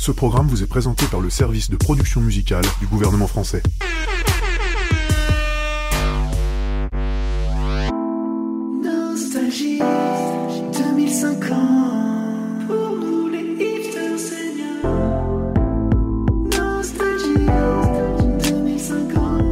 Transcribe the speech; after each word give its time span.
Ce 0.00 0.12
programme 0.12 0.46
vous 0.46 0.62
est 0.62 0.66
présenté 0.66 1.06
par 1.06 1.20
le 1.20 1.28
service 1.28 1.70
de 1.70 1.76
production 1.76 2.20
musicale 2.20 2.62
du 2.78 2.86
gouvernement 2.86 3.26
français. 3.26 3.64
Nostalgie 8.80 9.80
2050 10.72 11.48
pour 12.68 12.90
nous 12.96 13.28
les 13.28 13.56
hipsters 13.58 14.20
seniors. 14.20 14.86
Nostalgie 16.56 17.48
2050. 18.48 19.42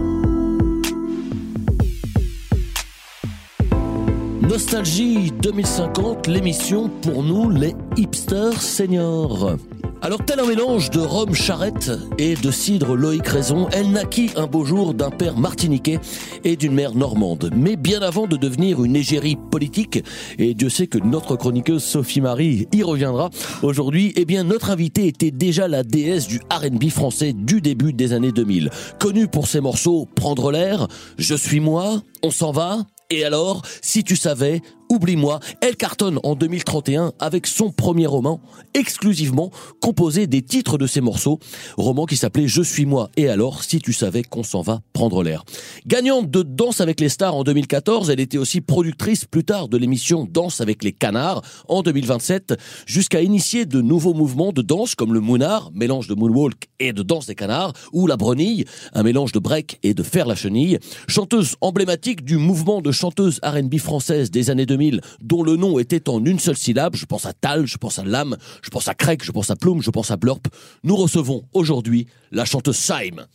Nostalgie 4.43 5.33
2050, 5.43 6.29
l'émission 6.29 6.89
pour 7.03 7.25
nous 7.25 7.51
les 7.51 7.75
hipsters 7.97 8.63
seniors. 8.63 9.57
Alors 10.03 10.25
tel 10.25 10.41
un 10.41 10.47
mélange 10.47 10.91
de 10.91 11.01
rhum 11.01 11.35
charrette 11.35 11.91
et 12.19 12.35
de 12.35 12.51
cidre 12.51 12.95
Loïc 12.95 13.27
Raison, 13.27 13.67
elle 13.73 13.91
naquit 13.91 14.31
un 14.37 14.47
beau 14.47 14.65
jour 14.65 14.93
d'un 14.93 15.11
père 15.11 15.39
martiniquais 15.39 15.99
et 16.45 16.57
d'une 16.57 16.75
mère 16.75 16.95
normande. 16.95 17.51
Mais 17.57 17.77
bien 17.77 18.03
avant 18.03 18.27
de 18.27 18.37
devenir 18.37 18.85
une 18.85 18.95
égérie 18.95 19.37
politique, 19.51 20.05
et 20.39 20.55
Dieu 20.55 20.69
sait 20.69 20.87
que 20.87 20.99
notre 20.99 21.37
chroniqueuse 21.37 21.83
Sophie 21.83 22.21
Marie 22.21 22.69
y 22.73 22.83
reviendra 22.83 23.31
aujourd'hui, 23.63 24.13
eh 24.17 24.27
bien 24.27 24.45
notre 24.45 24.71
invitée 24.71 25.07
était 25.07 25.31
déjà 25.31 25.67
la 25.67 25.83
déesse 25.83 26.29
du 26.29 26.41
R&B 26.51 26.89
français 26.91 27.33
du 27.33 27.61
début 27.61 27.93
des 27.93 28.13
années 28.13 28.33
2000. 28.33 28.71
Connue 29.01 29.29
pour 29.29 29.49
ses 29.49 29.61
morceaux 29.61 30.07
Prendre 30.15 30.53
l'air, 30.53 30.89
Je 31.19 31.35
suis 31.35 31.61
moi, 31.61 32.03
On 32.23 32.31
s'en 32.31 32.53
va, 32.53 32.87
et 33.09 33.25
alors, 33.25 33.63
si 33.83 34.03
tu 34.03 34.17
savais, 34.17 34.63
oublie-moi, 34.89 35.41
elle 35.61 35.77
cartonne 35.77 36.19
en 36.23 36.35
2031 36.35 37.13
avec 37.19 37.47
son 37.47 37.71
premier 37.71 38.07
roman, 38.07 38.41
exclusivement 38.75 39.51
composé 39.81 40.27
des 40.27 40.43
titres 40.43 40.79
de 40.79 40.87
ses 40.87 41.01
morceaux, 41.01 41.39
roman 41.77 42.07
qui 42.07 42.17
s'appelait 42.17 42.49
Je 42.49 42.63
suis 42.63 42.87
moi, 42.87 43.11
et 43.17 43.29
alors, 43.29 43.65
si 43.65 43.79
tu 43.79 43.93
savais 43.93 44.23
qu'on 44.23 44.43
s'en 44.43 44.63
va 44.63 44.81
prendre 44.93 45.23
l'air. 45.23 45.45
Gagnante 45.87 46.31
de 46.31 46.43
Danse 46.43 46.81
avec 46.81 47.01
les 47.01 47.09
stars 47.09 47.35
en 47.35 47.45
2014, 47.45 48.11
elle 48.11 48.21
était 48.21 48.39
aussi 48.39 48.61
productrice 48.61 49.25
plus 49.25 49.45
tard 49.45 49.69
de 49.69 49.77
l'émission 49.77 50.27
Danse 50.31 50.61
avec 50.61 50.85
les 50.85 50.93
canards 50.93 51.43
en 51.69 51.83
2027, 51.83 52.55
jusqu'à 52.87 53.23
initier 53.23 53.67
de 53.67 53.81
nouveaux 53.81 54.15
mouvements 54.15 54.53
de 54.53 54.63
danse 54.63 54.95
comme 54.95 55.13
le 55.13 55.21
Moonard, 55.21 55.71
mélange 55.75 56.09
de 56.09 56.15
moonwalk 56.15 56.69
et 56.79 56.93
de 56.93 57.03
danse 57.03 57.27
des 57.27 57.35
canards, 57.35 57.73
ou 57.93 58.07
la 58.07 58.17
Brenille, 58.17 58.65
un 58.93 59.03
mélange 59.03 59.33
de 59.33 59.39
break 59.39 59.79
et 59.83 59.95
de 59.95 60.03
faire 60.03 60.27
la 60.27 60.35
chenille, 60.35 60.79
chanteuse 61.09 61.57
emblématique 61.61 62.25
du 62.25 62.37
mouvement 62.37 62.81
de 62.81 62.93
chanteuse 62.93 63.41
R&B 63.43 63.79
française 63.79 64.31
des 64.31 64.51
années 64.51 64.67
2000, 64.67 64.76
dont 65.21 65.43
le 65.43 65.57
nom 65.57 65.79
était 65.79 66.09
en 66.09 66.25
une 66.25 66.39
seule 66.39 66.57
syllabe. 66.57 66.97
Je 66.97 67.07
pense 67.07 67.27
à 67.27 67.33
Tal, 67.33 67.67
je 67.67 67.77
pense 67.77 67.99
à 67.99 68.05
Lame, 68.05 68.37
je 68.63 68.71
pense 68.71 68.89
à 68.89 68.95
Craig, 68.95 69.23
je 69.23 69.33
pense 69.33 69.51
à 69.51 69.57
Plume, 69.57 69.83
je 69.83 69.91
pense 69.91 70.11
à 70.11 70.17
Blurp. 70.17 70.47
Nous 70.85 70.97
recevons 70.97 71.45
aujourd'hui 71.53 72.07
la 72.33 72.45
chanteuse 72.45 72.77
Saim. 72.77 73.27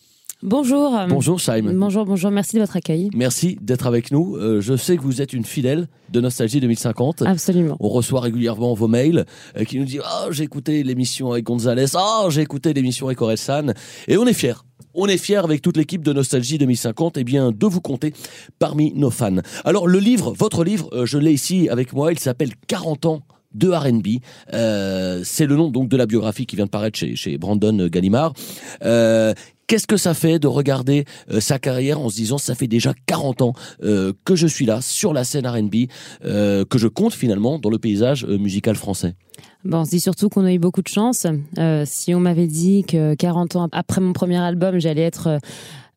Bonjour. 0.43 0.97
Bonjour 1.07 1.39
Saim. 1.39 1.71
Bonjour, 1.75 2.03
bonjour, 2.03 2.31
merci 2.31 2.55
de 2.55 2.61
votre 2.61 2.75
accueil. 2.75 3.11
Merci 3.13 3.59
d'être 3.61 3.85
avec 3.85 4.11
nous. 4.11 4.37
Euh, 4.37 4.59
je 4.59 4.75
sais 4.75 4.97
que 4.97 5.03
vous 5.03 5.21
êtes 5.21 5.33
une 5.33 5.45
fidèle 5.45 5.87
de 6.09 6.19
Nostalgie 6.19 6.59
2050. 6.59 7.21
Absolument. 7.21 7.77
On 7.79 7.89
reçoit 7.89 8.21
régulièrement 8.21 8.73
vos 8.73 8.87
mails 8.87 9.25
euh, 9.55 9.65
qui 9.65 9.77
nous 9.77 9.85
disent 9.85 10.01
Ah, 10.03 10.27
j'ai 10.31 10.43
écouté 10.43 10.81
l'émission 10.81 11.31
avec 11.31 11.45
Gonzalez. 11.45 11.95
Ah, 11.95 12.25
j'ai 12.29 12.41
écouté 12.41 12.73
l'émission 12.73 13.05
avec 13.05 13.21
Orelsan. 13.21 13.73
Et 14.07 14.17
on 14.17 14.25
est 14.25 14.33
fiers. 14.33 14.55
On 14.93 15.07
est 15.07 15.17
fiers 15.17 15.37
avec 15.37 15.61
toute 15.61 15.77
l'équipe 15.77 16.03
de 16.03 16.13
Nostalgie 16.13 16.57
2050 16.57 17.17
eh 17.17 17.23
bien, 17.23 17.51
de 17.51 17.65
vous 17.65 17.81
compter 17.81 18.13
parmi 18.59 18.93
nos 18.93 19.11
fans. 19.11 19.37
Alors, 19.63 19.87
le 19.87 19.99
livre, 19.99 20.33
votre 20.37 20.63
livre, 20.63 20.89
euh, 20.93 21.05
je 21.05 21.17
l'ai 21.17 21.31
ici 21.31 21.69
avec 21.69 21.93
moi. 21.93 22.11
Il 22.11 22.19
s'appelle 22.19 22.51
40 22.67 23.05
ans 23.05 23.21
de 23.53 23.69
R&B. 23.69 24.21
Euh, 24.53 25.21
c'est 25.23 25.45
le 25.45 25.55
nom 25.55 25.69
de 25.69 25.97
la 25.97 26.05
biographie 26.05 26.45
qui 26.45 26.55
vient 26.55 26.65
de 26.65 26.69
paraître 26.69 26.97
chez, 26.97 27.15
chez 27.15 27.37
Brandon 27.37 27.87
Gallimard. 27.87 28.33
Euh, 28.83 29.33
Qu'est-ce 29.71 29.87
que 29.87 29.95
ça 29.95 30.13
fait 30.13 30.37
de 30.37 30.47
regarder 30.47 31.05
euh, 31.31 31.39
sa 31.39 31.57
carrière 31.57 31.97
en 31.97 32.09
se 32.09 32.15
disant 32.15 32.37
ça 32.37 32.55
fait 32.55 32.67
déjà 32.67 32.93
40 33.05 33.41
ans 33.41 33.53
euh, 33.83 34.11
que 34.25 34.35
je 34.35 34.45
suis 34.45 34.65
là 34.65 34.81
sur 34.81 35.13
la 35.13 35.23
scène 35.23 35.47
R&B, 35.47 35.87
euh, 36.25 36.65
que 36.65 36.77
je 36.77 36.89
compte 36.89 37.13
finalement 37.13 37.57
dans 37.57 37.69
le 37.69 37.77
paysage 37.77 38.25
musical 38.25 38.75
français? 38.75 39.15
Bon, 39.63 39.77
on 39.77 39.85
se 39.85 39.91
dit 39.91 40.01
surtout 40.01 40.27
qu'on 40.27 40.43
a 40.43 40.51
eu 40.51 40.59
beaucoup 40.59 40.81
de 40.81 40.89
chance. 40.89 41.25
Si 41.85 42.13
on 42.13 42.19
m'avait 42.19 42.47
dit 42.47 42.83
que 42.83 43.13
40 43.13 43.55
ans 43.55 43.69
après 43.71 44.01
mon 44.01 44.11
premier 44.11 44.39
album, 44.39 44.77
j'allais 44.77 45.03
être 45.03 45.39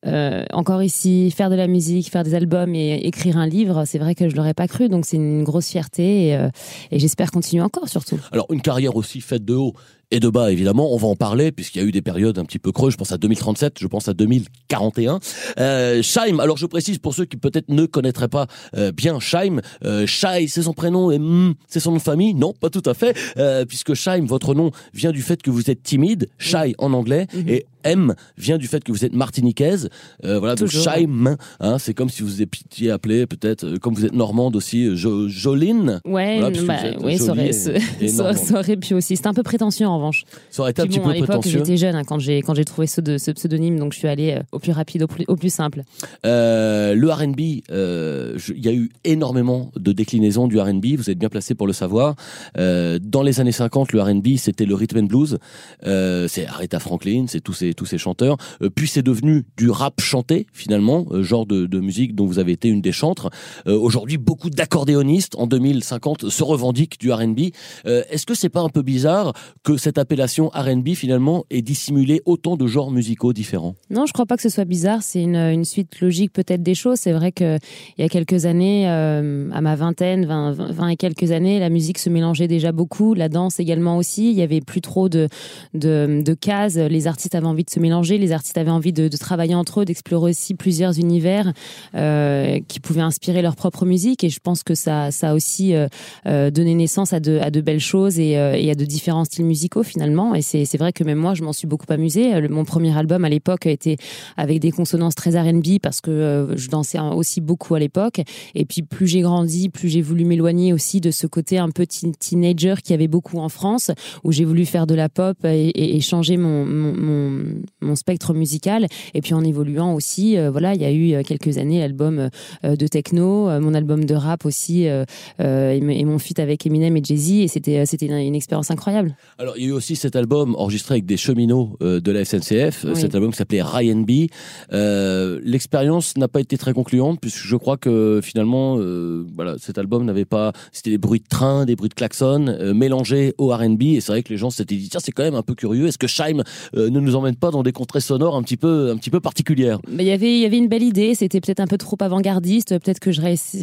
euh, 0.06 0.44
encore 0.52 0.82
ici, 0.82 1.30
faire 1.30 1.48
de 1.48 1.54
la 1.54 1.66
musique, 1.66 2.10
faire 2.10 2.24
des 2.24 2.34
albums 2.34 2.74
et 2.74 2.94
écrire 3.06 3.38
un 3.38 3.46
livre, 3.46 3.84
c'est 3.86 3.98
vrai 3.98 4.14
que 4.14 4.28
je 4.28 4.36
l'aurais 4.36 4.54
pas 4.54 4.68
cru. 4.68 4.88
Donc 4.88 5.06
c'est 5.06 5.16
une 5.16 5.44
grosse 5.44 5.68
fierté 5.68 6.28
et, 6.28 6.36
euh, 6.36 6.48
et 6.90 6.98
j'espère 6.98 7.30
continuer 7.30 7.62
encore 7.62 7.88
surtout. 7.88 8.20
Alors 8.32 8.46
une 8.50 8.60
carrière 8.60 8.96
aussi 8.96 9.20
faite 9.20 9.44
de 9.44 9.54
haut 9.54 9.72
et 10.10 10.20
de 10.20 10.28
bas, 10.28 10.50
évidemment, 10.52 10.92
on 10.92 10.96
va 10.96 11.08
en 11.08 11.16
parler 11.16 11.52
puisqu'il 11.52 11.82
y 11.82 11.84
a 11.84 11.88
eu 11.88 11.92
des 11.92 12.02
périodes 12.02 12.38
un 12.38 12.44
petit 12.44 12.58
peu 12.58 12.72
creuses. 12.72 12.92
Je 12.92 12.96
pense 12.98 13.12
à 13.12 13.18
2037, 13.18 13.78
je 13.80 13.86
pense 13.86 14.08
à 14.08 14.14
2041. 14.14 15.18
Euh, 15.58 16.02
Shaim, 16.02 16.38
alors 16.40 16.56
je 16.56 16.66
précise 16.66 16.98
pour 16.98 17.14
ceux 17.14 17.24
qui 17.24 17.36
peut-être 17.36 17.68
ne 17.68 17.86
connaîtraient 17.86 18.28
pas 18.28 18.46
euh, 18.76 18.92
bien 18.92 19.18
Shaim, 19.20 19.60
euh, 19.84 20.06
Shai 20.06 20.46
c'est 20.48 20.62
son 20.62 20.72
prénom 20.72 21.10
et 21.10 21.18
mm, 21.18 21.54
c'est 21.68 21.80
son 21.80 21.92
nom 21.92 21.96
de 21.98 22.02
famille. 22.02 22.34
Non, 22.34 22.52
pas 22.52 22.70
tout 22.70 22.82
à 22.86 22.94
fait, 22.94 23.16
euh, 23.38 23.64
puisque 23.64 23.94
Shaim, 23.94 24.26
votre 24.26 24.54
nom 24.54 24.70
vient 24.92 25.12
du 25.12 25.22
fait 25.22 25.42
que 25.42 25.50
vous 25.50 25.70
êtes 25.70 25.82
timide, 25.82 26.28
Shai 26.38 26.74
en 26.78 26.92
anglais, 26.92 27.26
Mhm. 27.34 27.48
et 27.48 27.66
M 27.86 28.14
vient 28.38 28.56
du 28.56 28.66
fait 28.66 28.82
que 28.82 28.90
vous 28.92 29.04
êtes 29.04 29.12
martiniquaise. 29.14 29.90
Euh, 30.24 30.38
voilà, 30.38 30.54
donc 30.54 30.70
Toujours. 30.70 30.84
Shaim, 30.84 31.36
hein, 31.60 31.78
c'est 31.78 31.92
comme 31.92 32.08
si 32.08 32.22
vous 32.22 32.40
étiez 32.40 32.90
appelé 32.90 33.26
peut-être, 33.26 33.64
euh, 33.64 33.76
comme 33.76 33.92
vous 33.94 34.06
êtes 34.06 34.14
normande 34.14 34.56
aussi, 34.56 34.96
jo 34.96 35.28
Joline. 35.28 36.00
Ouais, 36.06 36.38
Voilà, 36.40 36.62
bah, 36.62 36.74
oui, 37.02 37.18
ça 37.18 37.32
aurait, 37.32 37.48
et- 37.48 37.52
ça- 37.52 37.72
et 38.00 38.08
ça- 38.08 38.22
normande. 38.22 38.42
ça 38.42 38.58
aurait 38.60 38.76
pu 38.78 38.94
aussi. 38.94 39.16
C'était 39.16 39.28
un 39.28 39.34
peu 39.34 39.42
prétentieux 39.42 39.86
en 39.94 39.98
revanche. 39.98 40.24
Ça 40.50 40.62
aurait 40.62 40.72
été 40.72 40.82
un 40.82 40.86
petit 40.86 40.98
bon, 40.98 41.06
à 41.06 41.08
peu 41.08 41.14
l'époque, 41.14 41.28
prétentieux. 41.28 41.58
j'étais 41.58 41.76
jeune 41.76 41.94
hein, 41.94 42.04
quand 42.04 42.18
j'ai 42.18 42.42
quand 42.42 42.54
j'ai 42.54 42.64
trouvé 42.64 42.86
ce, 42.86 43.00
de, 43.00 43.18
ce 43.18 43.30
pseudonyme, 43.30 43.78
donc 43.78 43.92
je 43.92 43.98
suis 43.98 44.08
allée 44.08 44.32
euh, 44.32 44.42
au 44.52 44.58
plus 44.58 44.72
rapide, 44.72 45.02
au 45.02 45.06
plus, 45.06 45.24
au 45.28 45.36
plus 45.36 45.52
simple. 45.52 45.82
Euh, 46.26 46.94
le 46.94 47.10
R&B, 47.10 47.62
euh, 47.70 48.38
il 48.48 48.64
y 48.64 48.68
a 48.68 48.72
eu 48.72 48.90
énormément 49.04 49.70
de 49.76 49.92
déclinaisons 49.92 50.48
du 50.48 50.58
R&B. 50.58 50.96
Vous 50.96 51.10
êtes 51.10 51.18
bien 51.18 51.28
placé 51.28 51.54
pour 51.54 51.66
le 51.66 51.72
savoir. 51.72 52.16
Euh, 52.58 52.98
dans 53.02 53.22
les 53.22 53.40
années 53.40 53.52
50, 53.52 53.92
le 53.92 54.02
R&B 54.02 54.36
c'était 54.36 54.66
le 54.66 54.74
rhythm 54.74 54.98
and 54.98 55.02
blues. 55.04 55.38
C'est 55.82 56.46
Aretha 56.46 56.78
Franklin, 56.78 57.26
c'est 57.28 57.40
tous 57.40 57.52
ces 57.52 57.74
tous 57.74 57.86
ces 57.86 57.98
chanteurs. 57.98 58.36
Puis 58.74 58.88
c'est 58.88 59.02
devenu 59.02 59.44
du 59.56 59.70
rap 59.70 60.00
chanté 60.00 60.46
finalement, 60.52 61.06
genre 61.22 61.46
de, 61.46 61.66
de 61.66 61.80
musique 61.80 62.14
dont 62.14 62.26
vous 62.26 62.38
avez 62.38 62.52
été 62.52 62.68
une 62.68 62.80
des 62.80 62.92
chantres. 62.92 63.30
Aujourd'hui, 63.66 64.16
beaucoup 64.16 64.50
d'accordéonistes 64.50 65.34
en 65.36 65.46
2050 65.46 66.28
se 66.28 66.42
revendiquent 66.42 66.98
du 67.00 67.12
R&B. 67.12 67.50
Est-ce 67.84 68.26
que 68.26 68.34
c'est 68.34 68.48
pas 68.48 68.60
un 68.60 68.68
peu 68.68 68.82
bizarre 68.82 69.32
que 69.62 69.76
cette 69.84 69.98
appellation 69.98 70.48
R&B 70.48 70.94
finalement 70.94 71.44
ait 71.50 71.60
dissimulé 71.60 72.22
autant 72.24 72.56
de 72.56 72.66
genres 72.66 72.90
musicaux 72.90 73.34
différents 73.34 73.74
Non, 73.90 74.06
je 74.06 74.14
crois 74.14 74.24
pas 74.24 74.36
que 74.36 74.42
ce 74.42 74.48
soit 74.48 74.64
bizarre. 74.64 75.02
C'est 75.02 75.22
une, 75.22 75.64
suite 75.66 76.00
logique 76.00 76.32
peut-être 76.32 76.62
des 76.62 76.74
choses. 76.74 76.98
C'est 76.98 77.12
vrai 77.12 77.32
que 77.32 77.58
il 77.98 78.02
y 78.02 78.04
a 78.04 78.08
quelques 78.08 78.46
années, 78.46 78.88
euh, 78.88 79.50
à 79.52 79.60
ma 79.60 79.76
vingtaine, 79.76 80.24
20, 80.24 80.52
20 80.52 80.72
20 80.72 80.88
et 80.88 80.96
quelques 80.96 81.32
années, 81.32 81.58
la 81.58 81.68
musique 81.68 81.98
se 81.98 82.08
mélangeait 82.08 82.48
déjà 82.48 82.72
beaucoup, 82.72 83.12
la 83.12 83.28
danse 83.28 83.60
également 83.60 83.98
aussi. 83.98 84.30
Il 84.30 84.36
y 84.36 84.40
avait 84.40 84.62
plus 84.62 84.80
trop 84.80 85.10
de, 85.10 85.28
de, 85.74 86.34
cases. 86.40 86.76
Les 86.76 87.06
artistes 87.06 87.34
avaient 87.34 87.46
envie 87.46 87.64
de 87.64 87.70
se 87.70 87.78
mélanger, 87.78 88.16
les 88.16 88.32
artistes 88.32 88.56
avaient 88.56 88.70
envie 88.70 88.94
de, 88.94 89.08
travailler 89.08 89.54
entre 89.54 89.80
eux, 89.80 89.84
d'explorer 89.84 90.30
aussi 90.30 90.54
plusieurs 90.54 90.98
univers 90.98 91.52
euh, 91.94 92.58
qui 92.68 92.80
pouvaient 92.80 93.02
inspirer 93.02 93.42
leur 93.42 93.54
propre 93.54 93.84
musique. 93.84 94.24
Et 94.24 94.30
je 94.30 94.40
pense 94.40 94.62
que 94.62 94.74
ça, 94.74 95.10
a 95.20 95.34
aussi 95.34 95.74
euh, 95.74 96.50
donné 96.50 96.74
naissance 96.74 97.12
à 97.12 97.20
de, 97.20 97.60
belles 97.60 97.80
choses 97.80 98.18
et, 98.18 98.30
et 98.30 98.70
à 98.70 98.74
de 98.74 98.84
différents 98.86 99.26
styles 99.26 99.44
musicaux 99.44 99.73
finalement. 99.82 100.34
Et 100.34 100.42
c'est 100.42 100.76
vrai 100.78 100.92
que 100.92 101.04
même 101.04 101.18
moi, 101.18 101.34
je 101.34 101.42
m'en 101.42 101.52
suis 101.52 101.66
beaucoup 101.66 101.86
amusée. 101.90 102.40
Le- 102.40 102.48
Mon 102.48 102.64
premier 102.64 102.96
album 102.96 103.24
à 103.24 103.28
l'époque 103.28 103.66
était 103.66 103.96
avec 104.36 104.60
des 104.60 104.70
consonances 104.70 105.14
très 105.14 105.38
R&B 105.40 105.78
parce 105.82 106.00
que 106.00 106.10
euh, 106.10 106.56
je 106.56 106.68
dansais 106.68 106.98
aussi 107.00 107.40
beaucoup 107.40 107.74
à 107.74 107.78
l'époque. 107.78 108.20
Et 108.54 108.64
puis 108.64 108.82
plus 108.82 109.06
j'ai 109.06 109.20
grandi, 109.20 109.68
plus 109.68 109.88
j'ai 109.88 110.02
voulu 110.02 110.24
m'éloigner 110.24 110.72
aussi 110.72 111.00
de 111.00 111.10
ce 111.10 111.26
côté 111.26 111.58
un 111.58 111.70
peu 111.70 111.86
teen- 111.86 112.14
teenager 112.16 112.74
qui 112.82 112.92
avait 112.94 113.08
beaucoup 113.08 113.38
en 113.38 113.48
France, 113.48 113.90
où 114.22 114.32
j'ai 114.32 114.44
voulu 114.44 114.64
faire 114.64 114.86
de 114.86 114.94
la 114.94 115.08
pop 115.08 115.36
et, 115.44 116.00
changer 116.00 116.36
mon, 116.36 117.94
spectre 117.94 118.34
musical. 118.34 118.86
Et 119.14 119.20
puis 119.20 119.34
en 119.34 119.44
évoluant 119.44 119.94
aussi, 119.94 120.36
euh, 120.36 120.50
voilà, 120.50 120.74
il 120.74 120.80
y 120.80 120.84
a 120.84 120.90
eu 120.90 121.14
euh, 121.14 121.22
quelques 121.22 121.58
années 121.58 121.78
l'album 121.80 122.28
euh, 122.64 122.76
de 122.76 122.86
techno, 122.86 123.48
euh, 123.48 123.60
mon 123.60 123.74
album 123.74 124.04
de 124.04 124.14
rap 124.14 124.44
aussi, 124.44 124.88
euh, 124.88 125.04
euh, 125.40 125.70
et, 125.70 126.04
mon 126.04 126.18
feat 126.18 126.38
avec 126.38 126.66
Eminem 126.66 126.96
et 126.96 127.04
Jay-Z. 127.04 127.30
Et 127.30 127.48
c'était 127.48 127.78
euh, 127.78 127.84
une, 128.02 128.12
une 128.14 128.34
expérience 128.34 128.70
incroyable. 128.70 129.16
Alors, 129.38 129.56
y 129.64 129.66
a 129.68 129.70
eu 129.70 129.72
aussi 129.72 129.96
cet 129.96 130.16
album 130.16 130.54
enregistré 130.56 130.94
avec 130.94 131.06
des 131.06 131.16
cheminots 131.16 131.76
euh, 131.82 132.00
de 132.00 132.12
la 132.12 132.24
SNCF, 132.24 132.84
Oui. 132.84 132.96
cet 132.96 133.14
album 133.14 133.30
qui 133.32 133.36
s'appelait 133.38 133.62
Ryan 133.62 133.96
B. 134.00 134.26
Euh, 134.72 135.40
L'expérience 135.44 136.16
n'a 136.16 136.28
pas 136.28 136.40
été 136.40 136.56
très 136.58 136.72
concluante, 136.72 137.20
puisque 137.20 137.44
je 137.46 137.56
crois 137.56 137.76
que 137.76 138.20
finalement, 138.22 138.76
euh, 138.78 139.24
voilà, 139.34 139.56
cet 139.58 139.78
album 139.78 140.04
n'avait 140.04 140.24
pas. 140.24 140.52
C'était 140.72 140.90
des 140.90 140.98
bruits 140.98 141.20
de 141.20 141.28
train, 141.28 141.64
des 141.64 141.76
bruits 141.76 141.88
de 141.88 141.94
klaxon 141.94 142.56
mélangés 142.74 143.34
au 143.38 143.48
RB. 143.48 143.82
Et 143.82 144.00
c'est 144.00 144.12
vrai 144.12 144.22
que 144.22 144.30
les 144.30 144.36
gens 144.36 144.50
s'étaient 144.50 144.76
dit 144.76 144.88
tiens, 144.88 145.00
c'est 145.02 145.12
quand 145.12 145.22
même 145.24 145.34
un 145.34 145.42
peu 145.42 145.54
curieux. 145.54 145.86
Est-ce 145.86 145.98
que 145.98 146.06
Scheim 146.06 146.42
ne 146.74 146.88
nous 146.88 147.16
emmène 147.16 147.36
pas 147.36 147.50
dans 147.50 147.62
des 147.62 147.72
contrées 147.72 148.00
sonores 148.00 148.36
un 148.36 148.42
petit 148.42 148.56
peu, 148.56 148.90
un 148.90 148.96
petit 148.96 149.10
peu 149.10 149.20
particulières? 149.20 149.78
Mais 149.90 150.04
il 150.04 150.08
y 150.08 150.12
avait, 150.12 150.34
il 150.34 150.40
y 150.40 150.46
avait 150.46 150.58
une 150.58 150.68
belle 150.68 150.82
idée. 150.82 151.14
C'était 151.14 151.40
peut-être 151.40 151.60
un 151.60 151.66
peu 151.66 151.78
trop 151.78 151.96
avant-gardiste. 152.00 152.78
Peut-être 152.78 153.00
que 153.00 153.10
je 153.12 153.20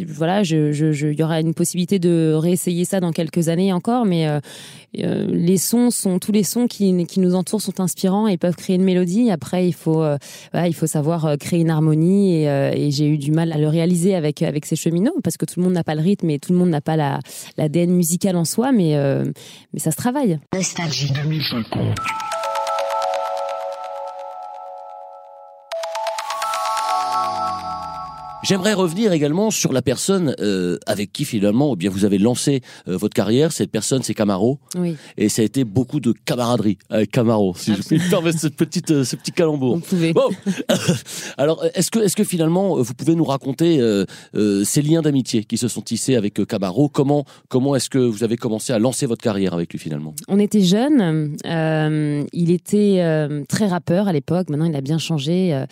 voilà, 0.08 0.42
je, 0.42 0.72
je, 0.72 0.92
je- 0.92 1.08
il 1.08 1.18
y 1.18 1.22
aura 1.22 1.40
une 1.40 1.54
possibilité 1.54 1.98
de 1.98 2.32
réessayer 2.34 2.84
ça 2.84 3.00
dans 3.00 3.12
quelques 3.12 3.48
années 3.48 3.72
encore. 3.72 4.04
Mais 4.04 4.26
les 4.94 5.56
sons 5.56 5.90
sont 5.92 6.18
tous 6.18 6.32
les 6.32 6.42
sons 6.42 6.66
qui, 6.66 7.06
qui 7.06 7.20
nous 7.20 7.34
entourent 7.34 7.62
sont 7.62 7.80
inspirants 7.80 8.26
et 8.26 8.36
peuvent 8.36 8.56
créer 8.56 8.76
une 8.76 8.84
mélodie. 8.84 9.30
Après, 9.30 9.66
il 9.68 9.72
faut 9.72 10.02
euh, 10.02 10.18
voilà, 10.52 10.68
il 10.68 10.74
faut 10.74 10.86
savoir 10.86 11.26
euh, 11.26 11.36
créer 11.36 11.60
une 11.60 11.70
harmonie 11.70 12.42
et, 12.42 12.48
euh, 12.48 12.72
et 12.74 12.90
j'ai 12.90 13.06
eu 13.06 13.18
du 13.18 13.32
mal 13.32 13.52
à 13.52 13.58
le 13.58 13.68
réaliser 13.68 14.14
avec 14.14 14.42
avec 14.42 14.66
ces 14.66 14.76
cheminots 14.76 15.16
parce 15.22 15.36
que 15.36 15.44
tout 15.44 15.60
le 15.60 15.64
monde 15.64 15.74
n'a 15.74 15.84
pas 15.84 15.94
le 15.94 16.02
rythme 16.02 16.30
et 16.30 16.38
tout 16.38 16.52
le 16.52 16.58
monde 16.58 16.70
n'a 16.70 16.80
pas 16.80 16.96
la 16.96 17.20
l'ADN 17.56 17.90
musical 17.90 18.36
en 18.36 18.44
soi, 18.44 18.72
mais 18.72 18.96
euh, 18.96 19.24
mais 19.72 19.80
ça 19.80 19.90
se 19.90 19.96
travaille. 19.96 20.38
Nostalgie. 20.54 21.12
2050. 21.12 22.31
J'aimerais 28.42 28.72
revenir 28.74 29.12
également 29.12 29.50
sur 29.52 29.72
la 29.72 29.82
personne 29.82 30.34
euh, 30.40 30.76
avec 30.86 31.12
qui 31.12 31.24
finalement 31.24 31.72
eh 31.74 31.76
bien 31.76 31.90
vous 31.90 32.04
avez 32.04 32.18
lancé 32.18 32.60
euh, 32.88 32.96
votre 32.96 33.14
carrière. 33.14 33.52
Cette 33.52 33.70
personne, 33.70 34.02
c'est 34.02 34.14
Camaro, 34.14 34.58
Oui. 34.76 34.96
et 35.16 35.28
ça 35.28 35.42
a 35.42 35.44
été 35.44 35.62
beaucoup 35.64 36.00
de 36.00 36.12
camaraderie 36.24 36.76
avec 36.90 37.10
Camaro, 37.12 37.54
si 37.56 37.74
je 37.74 37.82
puis 37.82 37.98
me 37.98 38.10
permettre 38.10 38.38
cette 38.40 38.56
petite, 38.56 38.90
euh, 38.90 39.04
ce 39.04 39.14
petit 39.16 39.30
calembour. 39.32 39.74
On 39.76 39.80
pouvait. 39.80 40.12
Bon, 40.12 40.28
alors 41.38 41.64
est-ce 41.74 41.90
que, 41.90 42.00
est-ce 42.00 42.16
que 42.16 42.24
finalement 42.24 42.78
euh, 42.78 42.82
vous 42.82 42.94
pouvez 42.94 43.14
nous 43.14 43.24
raconter 43.24 43.78
euh, 43.80 44.04
euh, 44.34 44.64
ces 44.64 44.82
liens 44.82 45.02
d'amitié 45.02 45.44
qui 45.44 45.56
se 45.56 45.68
sont 45.68 45.80
tissés 45.82 46.16
avec 46.16 46.44
Camaro? 46.46 46.88
Comment, 46.88 47.24
comment 47.48 47.76
est-ce 47.76 47.88
que 47.90 47.98
vous 47.98 48.24
avez 48.24 48.36
commencé 48.36 48.72
à 48.72 48.78
lancer 48.80 49.06
votre 49.06 49.22
carrière 49.22 49.54
avec 49.54 49.72
lui 49.72 49.78
finalement? 49.78 50.14
On 50.28 50.38
était 50.40 50.62
jeunes. 50.62 51.36
euh, 51.46 52.24
il 52.32 52.50
était 52.50 52.96
euh, 53.00 53.44
très 53.48 53.68
rappeur 53.68 54.08
à 54.08 54.12
l'époque. 54.12 54.48
Maintenant, 54.50 54.64
il 54.66 54.74
a 54.76 54.80
bien 54.80 54.98
changé. 54.98 55.54
euh, 55.54 55.66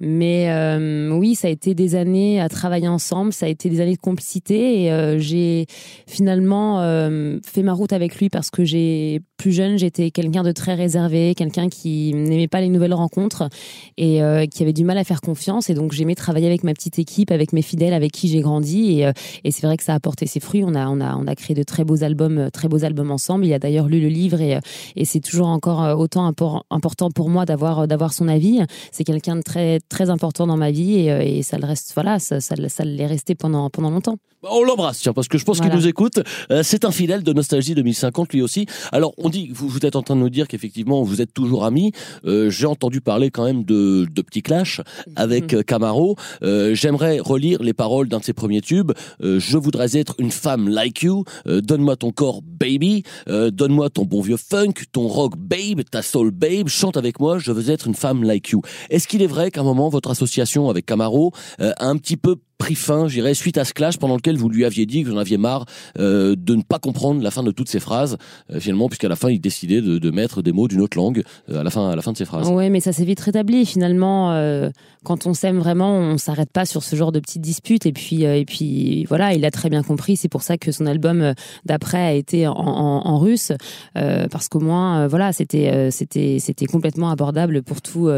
mais 0.00 0.50
euh, 0.50 1.10
oui, 1.10 1.34
ça 1.36 1.46
a 1.48 1.50
été 1.50 1.74
des 1.74 1.94
années 1.94 2.15
à 2.40 2.48
travailler 2.48 2.88
ensemble. 2.88 3.32
Ça 3.32 3.46
a 3.46 3.48
été 3.48 3.68
des 3.68 3.80
années 3.80 3.94
de 3.94 4.00
complicité. 4.00 4.82
Et 4.82 4.92
euh, 4.92 5.18
j'ai 5.18 5.66
finalement 6.06 6.80
euh, 6.80 7.38
fait 7.44 7.62
ma 7.62 7.72
route 7.72 7.92
avec 7.92 8.16
lui 8.16 8.28
parce 8.28 8.50
que 8.50 8.64
j'ai 8.64 9.20
plus 9.36 9.52
jeune, 9.52 9.78
j'étais 9.78 10.10
quelqu'un 10.10 10.42
de 10.42 10.52
très 10.52 10.74
réservé, 10.74 11.34
quelqu'un 11.34 11.68
qui 11.68 12.12
n'aimait 12.14 12.48
pas 12.48 12.60
les 12.60 12.68
nouvelles 12.68 12.94
rencontres 12.94 13.48
et 13.96 14.22
euh, 14.22 14.46
qui 14.46 14.62
avait 14.62 14.72
du 14.72 14.84
mal 14.84 14.98
à 14.98 15.04
faire 15.04 15.20
confiance. 15.20 15.70
Et 15.70 15.74
donc, 15.74 15.92
j'aimais 15.92 16.14
travailler 16.14 16.46
avec 16.46 16.64
ma 16.64 16.72
petite 16.72 16.98
équipe, 16.98 17.30
avec 17.30 17.52
mes 17.52 17.62
fidèles, 17.62 17.94
avec 17.94 18.12
qui 18.12 18.28
j'ai 18.28 18.40
grandi. 18.40 19.02
Et, 19.44 19.50
c'est 19.50 19.66
vrai 19.66 19.76
que 19.76 19.84
ça 19.84 19.94
a 19.94 20.00
porté 20.00 20.26
ses 20.26 20.40
fruits. 20.40 20.64
On 20.64 20.74
a, 20.74 21.34
créé 21.34 21.54
de 21.54 21.62
très 21.62 21.84
beaux 21.84 22.02
albums, 22.02 22.50
très 22.52 22.68
beaux 22.68 22.84
albums 22.84 23.10
ensemble. 23.10 23.46
Il 23.46 23.52
a 23.52 23.58
d'ailleurs 23.58 23.88
lu 23.88 24.00
le 24.00 24.08
livre 24.08 24.40
et, 24.40 24.58
c'est 25.04 25.20
toujours 25.20 25.48
encore 25.48 25.98
autant 25.98 26.30
impor- 26.30 26.62
important 26.70 27.10
pour 27.10 27.28
moi 27.30 27.44
d'avoir, 27.44 28.12
son 28.12 28.28
avis. 28.28 28.60
C'est 28.92 29.04
quelqu'un 29.04 29.36
de 29.36 29.42
très, 29.42 30.10
important 30.10 30.46
dans 30.46 30.56
ma 30.56 30.70
vie 30.70 30.98
et, 30.98 31.38
et 31.38 31.42
ça 31.42 31.58
le 31.58 31.66
reste, 31.66 31.92
voilà, 31.94 32.05
ça, 32.18 32.40
ça, 32.40 32.56
ça 32.68 32.84
l'est 32.84 33.06
resté 33.06 33.34
pendant, 33.34 33.68
pendant 33.70 33.90
longtemps. 33.90 34.16
Bah, 34.42 34.50
On 34.52 34.62
l'embrasse, 34.62 34.98
tiens, 35.00 35.12
parce 35.14 35.28
que 35.28 35.38
je 35.38 35.44
pense 35.44 35.56
qu'il 35.58 35.66
Voilà. 35.66 35.80
nous 35.80 35.88
écoute. 35.88 36.20
Euh, 36.50 36.62
c'est 36.62 36.84
un 36.84 36.90
fidèle 36.90 37.22
de 37.22 37.32
Nostalgie 37.32 37.74
2050, 37.74 38.32
lui 38.32 38.42
aussi. 38.42 38.66
Alors, 38.92 39.12
on 39.18 39.28
dit, 39.30 39.50
vous, 39.52 39.66
vous 39.68 39.84
êtes 39.86 39.96
en 39.96 40.02
train 40.02 40.14
de 40.14 40.20
nous 40.20 40.30
dire 40.30 40.46
qu'effectivement, 40.46 41.02
vous 41.02 41.20
êtes 41.22 41.32
toujours 41.32 41.64
amis. 41.64 41.92
Euh, 42.26 42.50
J'ai 42.50 42.66
entendu 42.66 43.00
parler 43.00 43.30
quand 43.30 43.44
même 43.44 43.64
de, 43.64 44.06
de 44.14 44.22
petits 44.22 44.42
clashs 44.42 44.80
avec 45.16 45.54
euh, 45.54 45.62
Camaro. 45.62 46.16
Euh, 46.42 46.74
J'aimerais 46.74 47.18
relire 47.18 47.62
les 47.62 47.72
paroles 47.72 48.08
d'un 48.08 48.18
de 48.18 48.24
ses 48.24 48.34
premiers 48.34 48.60
tubes. 48.60 48.92
Je 49.22 49.56
voudrais 49.58 49.96
être 49.96 50.14
une 50.18 50.30
femme 50.30 50.68
like 50.68 51.02
you. 51.02 51.24
Donne-moi 51.46 51.96
ton 51.96 52.10
corps, 52.12 52.42
baby. 52.42 53.02
Donne-moi 53.26 53.90
ton 53.90 54.04
bon 54.04 54.20
vieux 54.20 54.36
funk, 54.36 54.72
ton 54.92 55.08
rock, 55.08 55.32
babe, 55.38 55.80
ta 55.90 56.02
soul, 56.02 56.30
babe. 56.30 56.68
Chante 56.68 56.96
avec 56.96 57.20
moi. 57.20 57.38
Je 57.38 57.52
veux 57.52 57.70
être 57.70 57.86
une 57.86 57.94
femme 57.94 58.22
like 58.22 58.50
you. 58.50 58.60
Est-ce 58.90 59.08
qu'il 59.08 59.22
est 59.22 59.26
vrai 59.26 59.50
qu'à 59.50 59.62
un 59.62 59.64
moment, 59.64 59.88
votre 59.88 60.10
association 60.10 60.68
avec 60.68 60.86
Camaro 60.86 61.32
a 61.58 61.72
un 61.86 61.95
petit 61.98 62.16
peu 62.16 62.36
pris 62.58 62.74
fin, 62.74 63.06
j'irais, 63.08 63.34
suite 63.34 63.58
à 63.58 63.64
ce 63.64 63.72
clash 63.74 63.98
pendant 63.98 64.16
lequel 64.16 64.36
vous 64.36 64.48
lui 64.48 64.64
aviez 64.64 64.86
dit 64.86 65.02
que 65.02 65.08
vous 65.08 65.14
en 65.14 65.18
aviez 65.18 65.36
marre 65.36 65.66
euh, 65.98 66.34
de 66.38 66.54
ne 66.54 66.62
pas 66.62 66.78
comprendre 66.78 67.22
la 67.22 67.30
fin 67.30 67.42
de 67.42 67.50
toutes 67.50 67.68
ces 67.68 67.80
phrases, 67.80 68.16
euh, 68.50 68.60
finalement, 68.60 68.88
puisqu'à 68.88 69.08
la 69.08 69.16
fin, 69.16 69.28
il 69.30 69.40
décidait 69.40 69.80
de, 69.82 69.98
de 69.98 70.10
mettre 70.10 70.40
des 70.42 70.52
mots 70.52 70.66
d'une 70.68 70.80
autre 70.80 70.96
langue 70.96 71.22
euh, 71.50 71.60
à 71.60 71.62
la 71.62 71.70
fin, 71.70 71.90
à 71.90 71.96
la 71.96 72.02
fin 72.02 72.12
de 72.12 72.16
ses 72.16 72.24
phrases. 72.24 72.48
Ouais, 72.48 72.70
mais 72.70 72.80
ça 72.80 72.92
s'est 72.92 73.04
vite 73.04 73.20
rétabli. 73.20 73.66
Finalement, 73.66 74.32
euh, 74.32 74.70
quand 75.04 75.26
on 75.26 75.34
s'aime 75.34 75.58
vraiment, 75.58 75.90
on 75.98 76.16
s'arrête 76.18 76.50
pas 76.50 76.64
sur 76.64 76.82
ce 76.82 76.96
genre 76.96 77.12
de 77.12 77.20
petites 77.20 77.42
disputes. 77.42 77.84
Et 77.86 77.92
puis, 77.92 78.24
euh, 78.24 78.36
et 78.38 78.44
puis, 78.46 79.04
voilà, 79.04 79.34
il 79.34 79.44
a 79.44 79.50
très 79.50 79.68
bien 79.68 79.82
compris. 79.82 80.16
C'est 80.16 80.28
pour 80.28 80.42
ça 80.42 80.56
que 80.56 80.72
son 80.72 80.86
album 80.86 81.20
euh, 81.20 81.34
d'après 81.66 81.98
a 81.98 82.12
été 82.14 82.46
en, 82.46 82.54
en- 82.54 83.06
en 83.06 83.18
russe, 83.18 83.52
parce 83.94 84.48
qu'au 84.48 84.60
moins, 84.60 85.06
voilà, 85.06 85.32
c'était, 85.32 85.90
c'était, 85.90 86.38
c'était 86.40 86.66
complètement 86.66 87.10
abordable 87.10 87.62
pour 87.62 87.80
tous 87.82 88.08